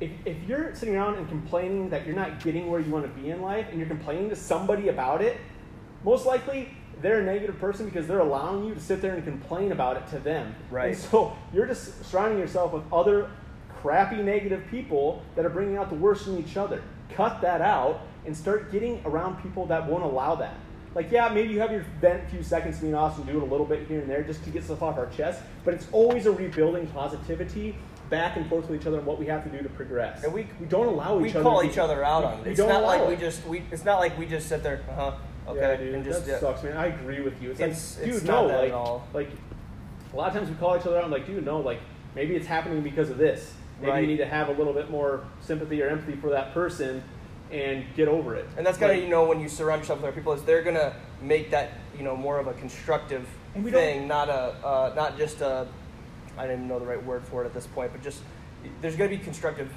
if, 0.00 0.10
if 0.24 0.36
you're 0.48 0.74
sitting 0.74 0.96
around 0.96 1.14
and 1.14 1.28
complaining 1.28 1.88
that 1.90 2.04
you're 2.04 2.16
not 2.16 2.42
getting 2.42 2.68
where 2.68 2.80
you 2.80 2.90
want 2.90 3.04
to 3.06 3.20
be 3.22 3.30
in 3.30 3.40
life 3.40 3.66
and 3.70 3.78
you're 3.78 3.88
complaining 3.88 4.28
to 4.30 4.36
somebody 4.36 4.88
about 4.88 5.22
it, 5.22 5.36
most 6.02 6.26
likely 6.26 6.68
they're 7.02 7.20
a 7.20 7.24
negative 7.24 7.58
person 7.60 7.84
because 7.86 8.06
they're 8.06 8.20
allowing 8.20 8.64
you 8.64 8.74
to 8.74 8.80
sit 8.80 9.02
there 9.02 9.14
and 9.14 9.22
complain 9.24 9.72
about 9.72 9.96
it 9.96 10.06
to 10.08 10.18
them. 10.18 10.54
Right. 10.70 10.88
And 10.88 10.96
so 10.98 11.36
you're 11.52 11.66
just 11.66 12.04
surrounding 12.06 12.38
yourself 12.38 12.72
with 12.72 12.82
other 12.92 13.30
crappy 13.82 14.16
negative 14.22 14.62
people 14.70 15.22
that 15.34 15.44
are 15.44 15.50
bringing 15.50 15.76
out 15.76 15.90
the 15.90 15.96
worst 15.96 16.26
in 16.26 16.38
each 16.38 16.56
other. 16.56 16.82
Cut 17.14 17.40
that 17.42 17.60
out 17.60 18.00
and 18.24 18.36
start 18.36 18.72
getting 18.72 19.00
around 19.04 19.42
people 19.42 19.66
that 19.66 19.86
won't 19.86 20.02
allow 20.04 20.34
that. 20.36 20.54
Like, 20.94 21.10
yeah, 21.12 21.28
maybe 21.28 21.52
you 21.52 21.60
have 21.60 21.70
your 21.70 21.84
vent 22.00 22.28
few 22.30 22.42
seconds 22.42 22.78
being 22.78 22.94
awesome, 22.94 23.24
do 23.24 23.36
it 23.36 23.42
a 23.42 23.46
little 23.46 23.66
bit 23.66 23.86
here 23.86 24.00
and 24.00 24.08
there 24.10 24.22
just 24.22 24.42
to 24.44 24.50
get 24.50 24.64
stuff 24.64 24.82
off 24.82 24.96
our 24.96 25.06
chest, 25.10 25.42
but 25.64 25.74
it's 25.74 25.86
always 25.92 26.24
a 26.24 26.32
rebuilding 26.32 26.86
positivity 26.88 27.76
back 28.08 28.36
and 28.36 28.48
forth 28.48 28.68
with 28.70 28.80
each 28.80 28.86
other 28.86 28.96
and 28.98 29.06
what 29.06 29.18
we 29.18 29.26
have 29.26 29.44
to 29.44 29.50
do 29.50 29.62
to 29.62 29.68
progress. 29.70 30.24
And 30.24 30.32
we- 30.32 30.46
we 30.58 30.66
don't 30.66 30.86
allow 30.86 31.16
we 31.16 31.28
each 31.28 31.34
other 31.34 31.42
call 31.42 31.60
to- 31.60 31.68
each 31.68 31.76
other 31.76 32.02
out 32.02 32.24
on 32.24 32.40
it. 32.40 32.46
It's 32.46 32.58
not 32.60 32.82
like 32.82 33.00
allow 33.00 33.10
we 33.10 33.16
just 33.16 33.46
we. 33.46 33.62
It's 33.70 33.84
not 33.84 33.98
like 33.98 34.16
we 34.18 34.24
just 34.26 34.48
sit 34.48 34.62
there. 34.62 34.80
Uh 34.88 34.94
huh. 34.94 35.12
Okay. 35.48 35.60
Yeah, 35.60 35.76
dude, 35.76 35.94
and 35.94 36.04
just 36.04 36.26
that 36.26 36.32
yeah. 36.32 36.38
sucks, 36.40 36.62
man. 36.62 36.76
I 36.76 36.86
agree 36.86 37.20
with 37.20 37.40
you. 37.42 37.50
It's, 37.52 37.60
It's- 37.60 37.98
like, 37.98 38.08
it's 38.08 38.18
dude, 38.20 38.28
not 38.28 38.48
no, 38.48 38.58
like, 38.58 38.72
all. 38.72 39.06
like 39.14 39.30
a 40.12 40.16
lot 40.16 40.28
of 40.28 40.34
times 40.34 40.48
we 40.48 40.56
call 40.56 40.76
each 40.76 40.86
other 40.86 40.96
out. 40.98 41.04
and 41.04 41.12
like, 41.12 41.26
dude, 41.26 41.44
no, 41.44 41.60
like 41.60 41.80
maybe 42.14 42.34
it's 42.34 42.46
happening 42.46 42.82
because 42.82 43.10
of 43.10 43.18
this. 43.18 43.52
Maybe 43.80 43.92
Right. 43.92 44.00
you 44.00 44.06
need 44.06 44.16
to 44.18 44.26
have 44.26 44.48
a 44.48 44.52
little 44.52 44.72
bit 44.72 44.90
more 44.90 45.22
sympathy 45.40 45.82
or 45.82 45.88
empathy 45.88 46.16
for 46.16 46.30
that 46.30 46.52
person, 46.54 47.02
and 47.52 47.84
get 47.94 48.08
over 48.08 48.34
it. 48.34 48.46
And 48.56 48.66
that's 48.66 48.78
kind 48.78 48.90
of 48.90 48.96
Like, 48.96 49.04
you 49.04 49.10
know 49.10 49.24
when 49.26 49.38
you 49.40 49.48
surround 49.48 49.82
yourself 49.82 50.00
with 50.00 50.08
other 50.08 50.14
people 50.16 50.32
is 50.32 50.42
they're 50.42 50.62
gonna 50.62 50.94
make 51.22 51.50
that 51.52 51.70
you 51.96 52.02
know 52.02 52.16
more 52.16 52.38
of 52.40 52.46
a 52.48 52.54
constructive 52.54 53.26
And 53.54 53.62
we 53.64 53.70
don't- 53.70 53.80
thing, 53.80 54.08
not 54.08 54.28
a 54.28 54.54
uh, 54.66 54.92
not 54.96 55.16
just 55.16 55.40
a 55.42 55.66
I 56.38 56.42
don't 56.46 56.52
even 56.56 56.68
know 56.68 56.78
the 56.80 56.86
right 56.86 57.02
word 57.04 57.22
for 57.24 57.42
it 57.42 57.46
at 57.46 57.54
this 57.54 57.66
point, 57.68 57.92
but 57.92 58.02
just 58.02 58.20
there's 58.80 58.96
gonna 58.96 59.10
be 59.10 59.18
constructive 59.18 59.70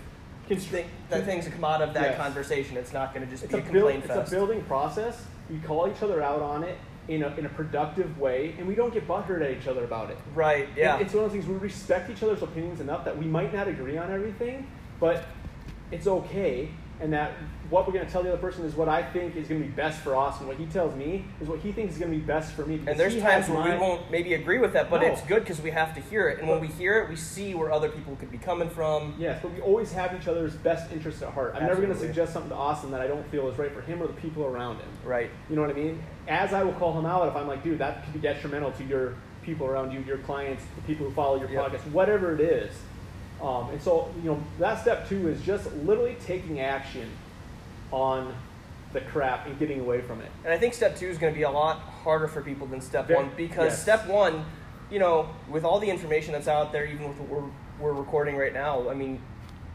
Constr- 0.50 0.62
thing, 0.70 0.86
that 1.10 1.26
things 1.26 1.46
that 1.46 1.52
come 1.54 1.64
out 1.64 1.82
of 1.84 1.94
that 1.94 2.02
Yes. 2.12 2.18
conversation. 2.18 2.76
It's 2.76 2.92
not 2.92 3.14
gonna 3.14 3.28
just 3.28 3.44
it's 3.44 3.54
be 3.54 3.60
a 3.60 3.62
a 3.62 3.72
build, 3.72 3.92
complaint 3.92 4.20
it's 4.20 4.32
a 4.32 4.36
building 4.36 4.64
process. 4.64 5.26
We 5.50 5.58
call 5.60 5.90
each 5.90 6.02
other 6.04 6.22
out 6.22 6.42
on 6.42 6.64
it 6.64 6.78
in 7.08 7.24
a, 7.24 7.36
in 7.38 7.46
a 7.46 7.50
productive 7.50 8.20
way, 8.20 8.54
and 8.60 8.68
we 8.68 8.76
don't 8.76 8.94
get 8.94 9.08
butthurt 9.08 9.42
at 9.44 9.52
each 9.52 9.68
other 9.68 9.84
about 9.84 10.12
it. 10.12 10.18
right? 10.36 10.70
Yeah. 10.76 10.98
It- 10.98 11.04
It's 11.04 11.14
one 11.14 11.24
of 11.26 11.32
those 11.32 11.40
things 11.42 11.48
we 11.52 11.58
respect 11.58 12.10
each 12.10 12.22
other's 12.22 12.42
opinions 12.44 12.82
enough 12.82 13.04
that 13.06 13.18
we 13.18 13.26
might 13.26 13.52
not 13.54 13.68
agree 13.68 13.98
on 13.98 14.12
everything, 14.12 14.68
but 15.00 15.26
it's 15.92 16.06
okay. 16.06 16.70
And 17.02 17.14
that 17.14 17.32
what 17.70 17.88
we're 17.88 17.94
going 17.94 18.06
to 18.06 18.12
tell 18.12 18.24
the 18.24 18.30
other 18.34 18.42
person 18.42 18.66
is 18.66 18.76
what 18.76 18.90
I 18.90 19.02
think 19.04 19.38
is 19.38 19.48
going 19.48 19.62
to 19.62 19.68
be 19.68 19.72
best 19.74 20.00
for 20.02 20.18
us, 20.18 20.38
and 20.40 20.48
what 20.50 20.58
he 20.58 20.66
tells 20.66 20.94
me 20.96 21.24
is 21.40 21.48
what 21.48 21.60
he 21.60 21.72
thinks 21.72 21.94
is 21.94 22.00
going 22.00 22.12
to 22.12 22.18
be 22.18 22.24
best 22.24 22.54
for 22.54 22.66
me. 22.66 22.82
and 22.88 23.00
there's 23.00 23.16
times 23.22 23.48
where 23.48 23.64
we 23.72 23.78
won't 23.78 24.12
maybe 24.12 24.34
agree 24.34 24.58
with 24.58 24.74
that, 24.74 24.90
but 24.90 25.02
No. 25.02 25.08
it's 25.08 25.22
good 25.22 25.42
because 25.42 25.62
we 25.62 25.72
have 25.72 25.96
to 25.96 26.02
hear 26.02 26.28
it. 26.28 26.40
And 26.40 26.50
when 26.50 26.60
we 26.60 26.68
hear 26.68 27.00
it, 27.02 27.10
we 27.10 27.16
see 27.16 27.54
where 27.56 27.72
other 27.72 27.88
people 27.88 28.18
could 28.18 28.32
be 28.32 28.38
coming 28.38 28.70
from. 28.70 29.16
Yes, 29.18 29.40
but 29.42 29.54
we 29.54 29.62
always 29.62 29.94
have 29.94 30.14
each 30.20 30.28
other's 30.28 30.56
best 30.56 30.92
interests 30.92 31.22
at 31.22 31.30
heart. 31.34 31.54
I'm 31.56 31.64
never 31.64 31.82
going 31.82 31.94
to 31.94 32.00
suggest 32.00 32.34
something 32.34 32.50
to 32.50 32.56
Austin 32.58 32.92
that 32.92 33.00
I 33.02 33.08
don't 33.08 33.26
feel 33.32 33.48
is 33.48 33.58
right 33.58 33.72
for 33.72 33.82
him 33.82 34.02
or 34.04 34.08
the 34.08 34.14
people 34.14 34.44
around 34.46 34.78
him. 34.78 34.90
Right. 35.06 35.30
You 35.50 35.56
know 35.56 35.62
what 35.62 35.72
I 35.72 35.74
mean? 35.74 36.04
As 36.28 36.52
I 36.54 36.64
will 36.64 36.74
call 36.74 36.98
him 37.00 37.06
out 37.06 37.30
if 37.30 37.36
I'm 37.36 37.48
like, 37.48 37.64
dude, 37.64 37.80
that 37.80 38.04
could 38.04 38.14
be 38.14 38.20
detrimental 38.20 38.72
to 38.74 38.84
your 38.84 39.14
people 39.42 39.68
around 39.68 39.94
you, 39.94 40.02
your 40.02 40.18
clients, 40.18 40.64
the 40.76 40.82
people 40.82 41.08
who 41.08 41.14
follow 41.14 41.40
your 41.40 41.50
Yep. 41.50 41.72
podcast, 41.72 41.92
whatever 41.92 42.34
it 42.36 42.42
is. 42.42 42.74
Um, 43.42 43.70
and 43.70 43.82
so, 43.82 44.12
you 44.24 44.32
know, 44.32 44.44
that 44.60 44.82
step 44.82 45.08
two 45.08 45.28
is 45.30 45.42
just 45.42 45.72
literally 45.78 46.18
taking 46.26 46.60
action 46.60 47.10
on 47.92 48.34
the 48.92 49.02
crap 49.02 49.46
and 49.48 49.58
getting 49.60 49.80
away 49.80 50.02
from 50.02 50.20
it. 50.22 50.32
And 50.44 50.54
I 50.54 50.58
think 50.58 50.74
step 50.74 50.98
two 50.98 51.08
is 51.08 51.18
going 51.18 51.34
to 51.34 51.38
be 51.38 51.44
a 51.44 51.50
lot 51.52 51.78
harder 51.80 52.28
for 52.28 52.42
people 52.42 52.68
than 52.68 52.82
step 52.82 53.08
Very- 53.08 53.20
one 53.24 53.32
because 53.38 53.72
yes. 53.72 53.82
step 53.82 54.08
one, 54.08 54.44
you 54.92 55.00
know, 55.00 55.30
with 55.50 55.64
all 55.64 55.80
the 55.80 55.90
information 55.90 56.34
that's 56.34 56.48
out 56.48 56.72
there, 56.72 56.86
even 56.86 57.08
with 57.08 57.18
what 57.20 57.30
we're, 57.30 57.50
we're 57.80 57.94
recording 57.94 58.36
right 58.36 58.54
now, 58.54 58.90
I 58.90 58.94
mean, 58.94 59.22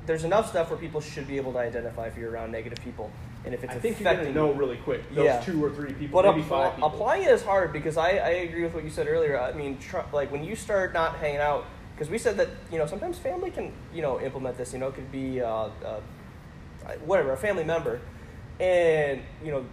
there's 0.07 0.25
enough 0.25 0.51
stuff 0.51 0.69
where 0.69 0.79
people 0.79 1.01
should 1.01 1.27
be 1.27 1.37
able 1.39 1.53
to 1.53 1.59
identify 1.59 2.07
if 2.07 2.19
you're 2.19 2.31
around 2.31 2.53
negative 2.53 2.79
people 2.85 3.11
and 3.47 3.55
if 3.55 3.63
it's 3.65 3.73
I 3.75 3.79
think 3.79 4.01
you're 4.01 4.13
going 4.13 4.27
to 4.27 4.33
know 4.33 4.53
really 4.53 4.77
quick, 4.79 5.03
those 5.15 5.25
Yeah. 5.25 5.41
two 5.41 5.63
or 5.65 5.71
three 5.71 5.93
people, 5.93 6.21
But 6.23 6.31
maybe 6.31 6.43
people. 6.43 6.63
applying 6.83 7.25
it 7.25 7.31
is 7.31 7.43
hard 7.43 7.73
because 7.73 7.97
I, 7.97 8.11
I 8.11 8.29
agree 8.49 8.63
with 8.65 8.75
what 8.75 8.85
you 8.85 8.91
said 8.91 9.07
earlier. 9.07 9.39
I 9.39 9.53
mean, 9.53 9.79
tr- 9.79 9.99
like 10.13 10.33
when 10.33 10.43
you 10.45 10.57
start 10.57 10.93
not 10.93 11.17
hanging 11.17 11.41
out, 11.41 11.65
because 11.95 12.11
we 12.11 12.19
said 12.19 12.37
that 12.37 12.49
you 12.71 12.79
know 12.79 12.87
sometimes 12.87 13.19
family 13.19 13.51
can 13.51 13.73
you 13.93 14.03
know 14.03 14.21
implement 14.21 14.57
this. 14.57 14.73
You 14.73 14.79
know, 14.79 14.89
it 14.89 14.95
could 14.95 15.11
be 15.13 15.41
uh, 15.41 15.69
uh, 15.85 16.01
whatever 17.05 17.33
a 17.33 17.37
family 17.37 17.65
member, 17.65 18.01
and 18.61 19.21
you 19.45 19.51
know 19.51 19.65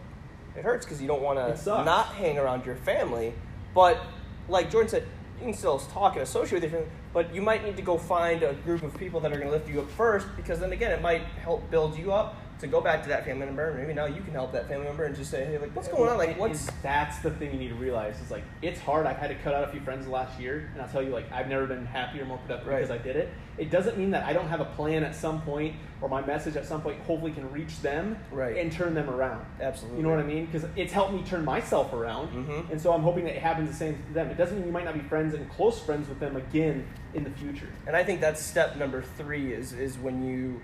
it 0.56 0.64
hurts 0.64 0.86
because 0.86 1.02
you 1.02 1.08
don't 1.08 1.22
want 1.22 1.40
to 1.40 1.66
not 1.84 2.08
hang 2.08 2.38
around 2.38 2.66
your 2.66 2.76
family. 2.76 3.34
But 3.74 4.02
like 4.50 4.70
Jordan 4.70 4.90
said, 4.90 5.08
you 5.40 5.46
can 5.46 5.54
still 5.54 5.80
talk 5.80 6.14
and 6.14 6.22
associate 6.22 6.62
with 6.62 6.72
your 6.72 6.82
family, 6.82 6.96
but 7.14 7.34
you 7.34 7.42
might 7.42 7.64
need 7.64 7.78
to 7.78 7.82
go 7.82 7.98
find 7.98 8.44
a 8.44 8.54
group 8.54 8.84
of 8.84 8.96
people 8.98 9.20
that 9.22 9.32
are 9.32 9.36
going 9.36 9.48
to 9.48 9.54
lift 9.54 9.70
you 9.70 9.80
up 9.80 9.90
first 9.92 10.28
because 10.36 10.60
then 10.60 10.72
again 10.72 10.92
it 10.92 11.02
might 11.02 11.24
help 11.44 11.70
build 11.72 11.98
you 11.98 12.12
up 12.12 12.36
to 12.62 12.68
go 12.68 12.80
back 12.80 13.04
to 13.04 13.10
that 13.10 13.26
family 13.26 13.46
member. 13.46 13.74
Maybe 13.74 13.94
now 13.94 14.06
you 14.06 14.22
can 14.22 14.34
help 14.34 14.52
that 14.54 14.68
family 14.68 14.86
member 14.86 15.04
and 15.04 15.16
just 15.16 15.30
say, 15.32 15.46
hey, 15.46 15.58
like 15.58 15.76
what's 15.76 15.88
going 15.88 16.10
on? 16.10 16.18
Like 16.18 16.40
what's 16.40 16.68
and 16.68 16.78
that's 16.82 17.20
the 17.20 17.32
thing 17.32 17.52
you 17.52 17.60
need 17.60 17.70
to 17.70 17.76
realize 17.76 18.20
is 18.22 18.32
like 18.32 18.44
it's 18.62 18.80
hard. 18.80 19.06
I've 19.06 19.18
had 19.18 19.28
to 19.30 19.36
cut 19.36 19.54
out 19.54 19.68
a 19.68 19.72
few 19.72 19.82
friends 19.82 20.06
the 20.06 20.12
last 20.12 20.40
year, 20.40 20.70
and 20.74 20.82
I'll 20.82 20.88
tell 20.88 21.04
you 21.04 21.10
like 21.10 21.32
I've 21.32 21.48
never 21.48 21.66
been 21.68 21.86
happier, 21.86 22.24
more 22.26 22.38
productive 22.38 22.68
Right. 22.68 22.78
because 22.78 22.92
I 22.92 22.98
did 23.00 23.16
it. 23.16 23.30
It 23.58 23.70
doesn't 23.70 23.98
mean 23.98 24.12
that 24.12 24.26
I 24.26 24.34
don't 24.34 24.48
have 24.48 24.62
a 24.62 24.66
plan 24.66 25.04
at 25.04 25.16
some 25.16 25.42
point 25.42 25.76
or 26.02 26.10
my 26.10 26.26
message 26.26 26.56
at 26.56 26.66
some 26.66 26.82
point 26.82 27.00
hopefully 27.02 27.32
can 27.32 27.52
reach 27.52 27.80
them 27.82 28.18
Right. 28.32 28.58
and 28.58 28.72
turn 28.72 28.94
them 28.94 29.10
around. 29.10 29.46
Absolutely. 29.60 29.98
You 30.00 30.04
know 30.04 30.10
what 30.10 30.20
I 30.20 30.24
mean? 30.24 30.46
Because 30.46 30.68
it's 30.76 30.94
helped 30.94 31.14
me 31.14 31.22
turn 31.24 31.44
myself 31.44 31.94
around, 31.94 32.30
Mhm. 32.30 32.72
and 32.72 32.82
so 32.82 32.94
I'm 32.94 33.02
hoping 33.04 33.26
that 33.26 33.36
it 33.36 33.42
happens 33.42 33.70
the 33.70 33.76
same 33.76 34.02
to 34.08 34.14
them. 34.14 34.30
It 34.30 34.38
doesn't 34.38 34.58
mean 34.58 34.68
you 34.68 34.72
might 34.72 34.86
not 34.86 34.94
be 34.94 35.02
friends 35.02 35.34
and 35.34 35.50
close 35.52 35.80
friends 35.80 36.08
with 36.08 36.20
them 36.20 36.36
again 36.38 36.86
in 37.14 37.24
the 37.24 37.30
future. 37.32 37.68
And 37.88 37.96
I 37.96 38.04
think 38.04 38.22
that's 38.22 38.42
step 38.42 38.78
number 38.78 39.02
three 39.02 39.52
is 39.54 39.74
is 39.74 39.98
when 39.98 40.24
you. 40.24 40.62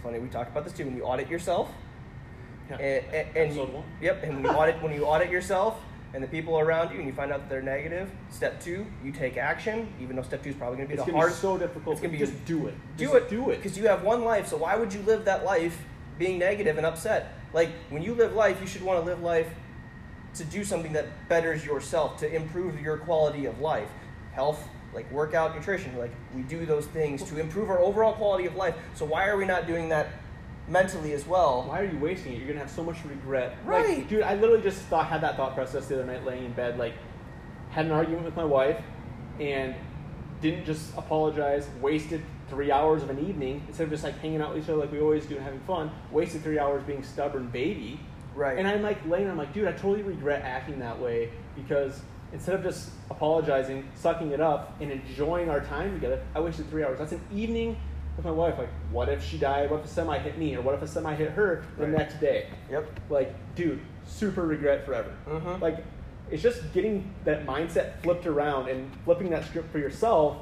It's 0.00 0.06
funny 0.06 0.18
we 0.18 0.28
talked 0.30 0.50
about 0.50 0.64
this 0.64 0.72
too. 0.72 0.86
When 0.86 0.96
you 0.96 1.02
audit 1.02 1.28
yourself, 1.28 1.70
Yeah. 2.70 2.76
and, 2.76 3.04
and, 3.14 3.28
and 3.36 3.36
Episode 3.50 3.74
one. 3.74 3.84
yep, 4.00 4.22
and 4.22 4.36
when 4.36 4.44
you 4.44 4.50
audit 4.58 4.82
when 4.82 4.94
you 4.94 5.04
audit 5.04 5.28
yourself 5.30 5.78
and 6.14 6.22
the 6.24 6.26
people 6.26 6.58
around 6.58 6.90
you, 6.90 6.96
and 6.96 7.06
you 7.06 7.12
find 7.12 7.30
out 7.30 7.40
that 7.40 7.50
they're 7.50 7.60
negative. 7.60 8.10
Step 8.30 8.62
two, 8.62 8.86
you 9.04 9.12
take 9.12 9.36
action, 9.36 9.92
even 10.00 10.16
though 10.16 10.22
step 10.22 10.42
two 10.42 10.48
is 10.48 10.56
probably 10.56 10.78
going 10.78 10.88
to 10.88 10.94
be 10.94 10.98
It's 10.98 11.06
the 11.06 11.12
hardest. 11.14 11.42
so 11.42 11.58
difficult. 11.58 11.92
it's 11.92 12.00
gonna 12.00 12.12
be- 12.12 12.18
just 12.18 12.42
do 12.46 12.66
it. 12.66 12.74
do 12.96 13.04
Just 13.04 13.14
it, 13.16 13.28
Do 13.30 13.50
it. 13.50 13.56
because 13.56 13.76
you 13.76 13.86
have 13.88 14.02
one 14.02 14.24
life. 14.24 14.48
So 14.48 14.56
why 14.56 14.74
would 14.74 14.92
you 14.94 15.00
live 15.02 15.26
that 15.26 15.44
life 15.44 15.84
being 16.18 16.38
negative 16.38 16.78
and 16.78 16.86
upset? 16.86 17.34
Like 17.52 17.68
when 17.90 18.02
you 18.02 18.14
live 18.14 18.32
life, 18.34 18.58
you 18.62 18.66
should 18.66 18.82
want 18.82 18.98
to 19.00 19.04
live 19.04 19.20
life 19.22 19.48
to 20.36 20.44
do 20.44 20.64
something 20.64 20.94
that 20.94 21.28
betters 21.28 21.66
yourself, 21.66 22.18
to 22.20 22.34
improve 22.34 22.80
your 22.80 22.96
quality 22.96 23.44
of 23.44 23.60
life, 23.60 23.90
health, 24.32 24.66
like 24.94 25.10
workout, 25.10 25.54
nutrition. 25.54 25.96
Like 25.98 26.12
we 26.34 26.42
do 26.42 26.66
those 26.66 26.86
things 26.86 27.22
to 27.24 27.38
improve 27.38 27.70
our 27.70 27.78
overall 27.78 28.14
quality 28.14 28.46
of 28.46 28.56
life. 28.56 28.74
So 28.94 29.04
why 29.04 29.28
are 29.28 29.36
we 29.36 29.44
not 29.44 29.66
doing 29.66 29.88
that 29.90 30.08
mentally 30.68 31.12
as 31.12 31.26
well? 31.26 31.64
Why 31.64 31.80
are 31.80 31.84
you 31.84 31.98
wasting 31.98 32.32
it? 32.32 32.38
You're 32.38 32.48
gonna 32.48 32.60
have 32.60 32.70
so 32.70 32.84
much 32.84 32.96
regret. 33.04 33.56
Right. 33.64 33.98
Like, 33.98 34.08
dude, 34.08 34.22
I 34.22 34.34
literally 34.34 34.62
just 34.62 34.80
thought 34.82 35.06
had 35.06 35.20
that 35.22 35.36
thought 35.36 35.54
process 35.54 35.86
the 35.86 35.94
other 35.94 36.04
night, 36.04 36.24
laying 36.24 36.44
in 36.44 36.52
bed, 36.52 36.78
like 36.78 36.94
had 37.70 37.86
an 37.86 37.92
argument 37.92 38.24
with 38.24 38.36
my 38.36 38.44
wife, 38.44 38.82
and 39.38 39.74
didn't 40.40 40.64
just 40.64 40.96
apologize. 40.96 41.68
Wasted 41.80 42.22
three 42.48 42.72
hours 42.72 43.02
of 43.02 43.10
an 43.10 43.18
evening 43.28 43.62
instead 43.68 43.84
of 43.84 43.90
just 43.90 44.02
like 44.02 44.18
hanging 44.18 44.40
out 44.40 44.52
with 44.52 44.64
each 44.64 44.68
other 44.68 44.78
like 44.78 44.90
we 44.90 45.00
always 45.00 45.24
do 45.26 45.36
and 45.36 45.44
having 45.44 45.60
fun. 45.60 45.90
Wasted 46.10 46.42
three 46.42 46.58
hours 46.58 46.82
being 46.84 47.02
stubborn 47.02 47.46
baby. 47.48 48.00
Right. 48.34 48.58
And 48.58 48.66
I'm 48.66 48.82
like 48.82 49.04
laying, 49.06 49.28
I'm 49.28 49.36
like, 49.36 49.52
dude, 49.52 49.68
I 49.68 49.72
totally 49.72 50.02
regret 50.02 50.42
acting 50.42 50.78
that 50.80 50.98
way 50.98 51.30
because 51.56 52.00
instead 52.32 52.54
of 52.54 52.62
just 52.62 52.90
apologizing, 53.10 53.88
sucking 53.94 54.30
it 54.32 54.40
up, 54.40 54.74
and 54.80 54.90
enjoying 54.90 55.48
our 55.48 55.60
time 55.60 55.92
together, 55.94 56.20
I 56.34 56.40
wasted 56.40 56.68
three 56.70 56.84
hours. 56.84 56.98
That's 56.98 57.12
an 57.12 57.20
evening 57.32 57.76
with 58.16 58.24
my 58.24 58.30
wife. 58.32 58.58
Like, 58.58 58.68
what 58.90 59.08
if 59.08 59.24
she 59.24 59.38
died? 59.38 59.70
What 59.70 59.80
if 59.80 59.86
a 59.86 59.88
semi 59.88 60.18
hit 60.18 60.38
me? 60.38 60.56
Or 60.56 60.60
what 60.62 60.74
if 60.74 60.82
a 60.82 60.86
semi 60.86 61.14
hit 61.14 61.30
her 61.32 61.62
the 61.78 61.84
Right. 61.86 61.96
next 61.98 62.20
day? 62.20 62.46
Yep. 62.70 63.00
Like, 63.08 63.34
dude, 63.54 63.80
super 64.04 64.42
regret 64.46 64.84
forever. 64.84 65.10
Mhm. 65.28 65.60
Like, 65.60 65.78
it's 66.30 66.42
just 66.42 66.72
getting 66.72 67.12
that 67.24 67.46
mindset 67.46 67.94
flipped 68.02 68.26
around 68.26 68.68
and 68.68 68.90
flipping 69.04 69.30
that 69.30 69.44
script 69.44 69.70
for 69.72 69.78
yourself 69.78 70.36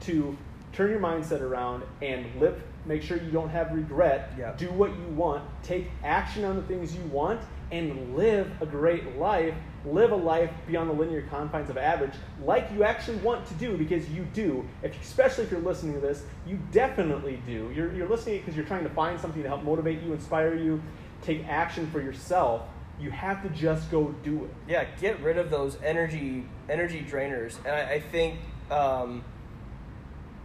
to 0.00 0.36
turn 0.72 0.90
your 0.90 1.00
mindset 1.00 1.40
around 1.40 1.82
and 2.02 2.26
live. 2.38 2.62
Make 2.84 3.02
sure 3.02 3.16
you 3.16 3.30
don't 3.32 3.48
have 3.48 3.72
regret. 3.72 4.30
Yeah. 4.38 4.52
Do 4.56 4.70
what 4.70 4.90
you 4.90 5.06
want. 5.14 5.42
Take 5.62 5.90
action 6.04 6.44
on 6.44 6.54
the 6.56 6.62
things 6.62 6.94
you 6.94 7.02
want, 7.10 7.40
and 7.72 8.14
live 8.16 8.48
a 8.62 8.66
great 8.66 9.18
life. 9.18 9.54
Live 9.86 10.10
a 10.10 10.16
life 10.16 10.50
beyond 10.66 10.90
the 10.90 10.94
linear 10.94 11.22
confines 11.22 11.70
of 11.70 11.78
average, 11.78 12.14
like 12.44 12.68
you 12.74 12.82
actually 12.82 13.18
want 13.18 13.46
to 13.46 13.54
do, 13.54 13.76
because 13.76 14.08
you 14.10 14.24
do. 14.34 14.68
If, 14.82 15.00
especially 15.00 15.44
if 15.44 15.52
you're 15.52 15.60
listening 15.60 15.94
to 15.94 16.00
this, 16.00 16.24
you 16.46 16.58
definitely 16.72 17.40
do. 17.46 17.72
You're, 17.74 17.94
you're 17.94 18.08
listening 18.08 18.40
because 18.40 18.56
you're 18.56 18.66
trying 18.66 18.82
to 18.82 18.90
find 18.90 19.20
something 19.20 19.42
to 19.42 19.48
help 19.48 19.62
motivate 19.62 20.02
you, 20.02 20.12
inspire 20.12 20.56
you, 20.56 20.82
take 21.22 21.46
action 21.46 21.88
for 21.90 22.00
yourself. 22.00 22.62
You 23.00 23.10
have 23.10 23.42
to 23.42 23.48
just 23.50 23.90
go 23.90 24.14
do 24.24 24.44
it. 24.44 24.50
yeah, 24.68 24.84
get 25.00 25.20
rid 25.20 25.38
of 25.38 25.50
those 25.50 25.76
energy 25.82 26.46
energy 26.68 27.06
drainers. 27.08 27.58
And 27.64 27.68
I, 27.68 27.94
I 27.94 28.00
think 28.00 28.40
um, 28.70 29.22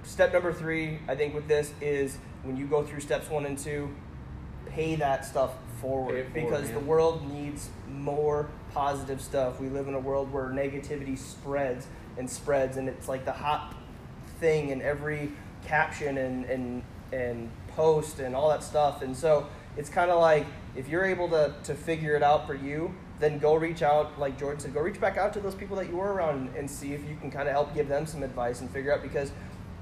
step 0.04 0.34
number 0.34 0.54
three, 0.54 1.00
I 1.08 1.16
think 1.16 1.34
with 1.34 1.48
this 1.48 1.74
is 1.82 2.18
when 2.44 2.58
you 2.58 2.66
go 2.66 2.84
through 2.84 3.00
steps 3.00 3.30
one 3.30 3.46
and 3.46 3.58
two, 3.58 3.90
pay 4.66 4.96
that 4.96 5.26
stuff 5.26 5.52
forward 5.82 6.16
forward, 6.16 6.34
because 6.34 6.66
man. 6.66 6.74
the 6.74 6.80
world 6.80 7.32
needs 7.32 7.70
more 7.90 8.50
positive 8.74 9.22
stuff. 9.22 9.60
We 9.60 9.70
live 9.70 9.88
in 9.88 9.96
a 9.96 10.00
world 10.00 10.32
where 10.32 10.46
negativity 10.46 11.18
spreads 11.18 11.88
and 12.18 12.30
spreads, 12.30 12.78
and 12.78 12.88
it's 12.88 13.08
like 13.08 13.26
the 13.26 13.32
hot 13.32 13.76
thing 14.40 14.70
in 14.70 14.82
every 14.82 15.32
caption 15.66 16.18
and 16.18 16.46
and 16.46 16.84
and 17.12 17.50
post 17.76 18.20
and 18.20 18.36
all 18.36 18.50
that 18.50 18.64
stuff. 18.64 19.02
And 19.02 19.16
so 19.16 19.48
it's 19.78 19.90
kind 19.90 20.12
of 20.12 20.20
like 20.20 20.46
if 20.76 20.88
you're 20.88 21.06
able 21.06 21.30
to 21.30 21.54
to 21.64 21.74
figure 21.74 22.16
it 22.16 22.24
out 22.24 22.48
for 22.48 22.56
you, 22.56 22.94
then 23.20 23.38
go 23.38 23.56
reach 23.56 23.82
out, 23.82 24.20
like 24.20 24.40
Jordan 24.40 24.60
said, 24.60 24.74
go 24.74 24.82
reach 24.82 25.00
back 25.00 25.18
out 25.18 25.34
to 25.34 25.40
those 25.40 25.56
people 25.56 25.78
that 25.78 25.88
you 25.88 25.98
were 25.98 26.14
around 26.14 26.48
and, 26.48 26.56
and 26.56 26.70
see 26.70 26.94
if 26.94 27.08
you 27.08 27.16
can 27.16 27.32
kind 27.32 27.48
of 27.48 27.54
help 27.54 27.74
give 27.74 27.88
them 27.88 28.06
some 28.06 28.24
advice 28.24 28.62
and 28.62 28.70
figure 28.72 28.94
out 28.94 29.02
because 29.02 29.32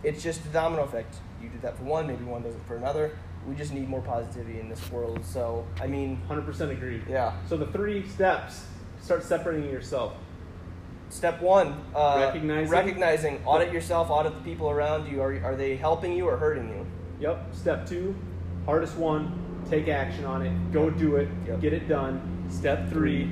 it's 0.03 0.21
just 0.23 0.45
a 0.45 0.49
domino 0.49 0.83
effect. 0.83 1.15
You 1.41 1.49
did 1.49 1.61
that 1.61 1.77
for 1.77 1.83
one, 1.83 2.07
maybe 2.07 2.23
one 2.25 2.41
does 2.41 2.55
it 2.55 2.61
for 2.67 2.75
another. 2.75 3.17
We 3.49 3.55
just 3.55 3.73
need 3.73 3.89
more 3.89 4.01
positivity 4.01 4.59
in 4.59 4.69
this 4.69 4.91
world. 4.91 5.25
So 5.25 5.65
I 5.81 5.87
mean, 5.87 6.21
100% 6.29 6.69
agree. 6.69 7.01
yeah. 7.09 7.33
So 7.47 7.57
the 7.57 7.65
three 7.67 8.07
steps 8.07 8.65
start 9.01 9.23
separating 9.23 9.69
yourself. 9.71 10.13
Step 11.09 11.41
one, 11.41 11.73
uh, 11.95 12.17
Recognizing- 12.27 12.69
recognizing, 12.71 13.41
audit 13.45 13.73
yourself, 13.73 14.11
audit 14.11 14.35
the 14.35 14.41
people 14.41 14.69
around 14.69 15.11
you. 15.11 15.21
Are, 15.23 15.33
are 15.43 15.55
they 15.55 15.75
helping 15.75 16.13
you 16.13 16.27
or 16.29 16.37
hurting 16.37 16.69
you? 16.69 16.85
Yep. 17.19 17.47
Step 17.55 17.87
two, 17.87 18.15
hardest 18.67 18.95
one, 18.97 19.63
take 19.67 19.87
action 19.87 20.23
on 20.25 20.43
it. 20.45 20.71
Go 20.71 20.91
do 20.91 21.15
it. 21.15 21.27
Yep. 21.47 21.61
Get 21.61 21.73
it 21.73 21.87
done. 21.89 22.45
Step 22.49 22.87
three, 22.89 23.31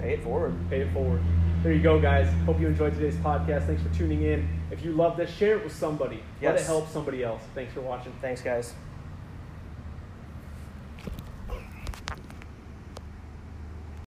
Pay 0.00 0.12
it 0.14 0.22
forward. 0.22 0.54
pay 0.68 0.82
it 0.82 0.92
forward. 0.92 1.22
There 1.62 1.72
you 1.72 1.80
go, 1.82 1.98
guys. 1.98 2.28
Hope 2.44 2.60
you 2.60 2.66
enjoyed 2.66 2.92
today's 2.92 3.16
podcast. 3.16 3.66
Thanks 3.66 3.82
for 3.82 3.88
tuning 3.94 4.22
in. 4.22 4.46
If 4.70 4.84
you 4.84 4.92
love 4.92 5.16
this, 5.16 5.30
share 5.30 5.56
it 5.56 5.64
with 5.64 5.74
somebody. 5.74 6.22
Let 6.42 6.56
it 6.56 6.66
help 6.66 6.88
somebody 6.90 7.24
else. 7.24 7.42
Thanks 7.54 7.72
for 7.72 7.80
watching. 7.80 8.12
Thanks, 8.20 8.42
guys. 8.42 8.74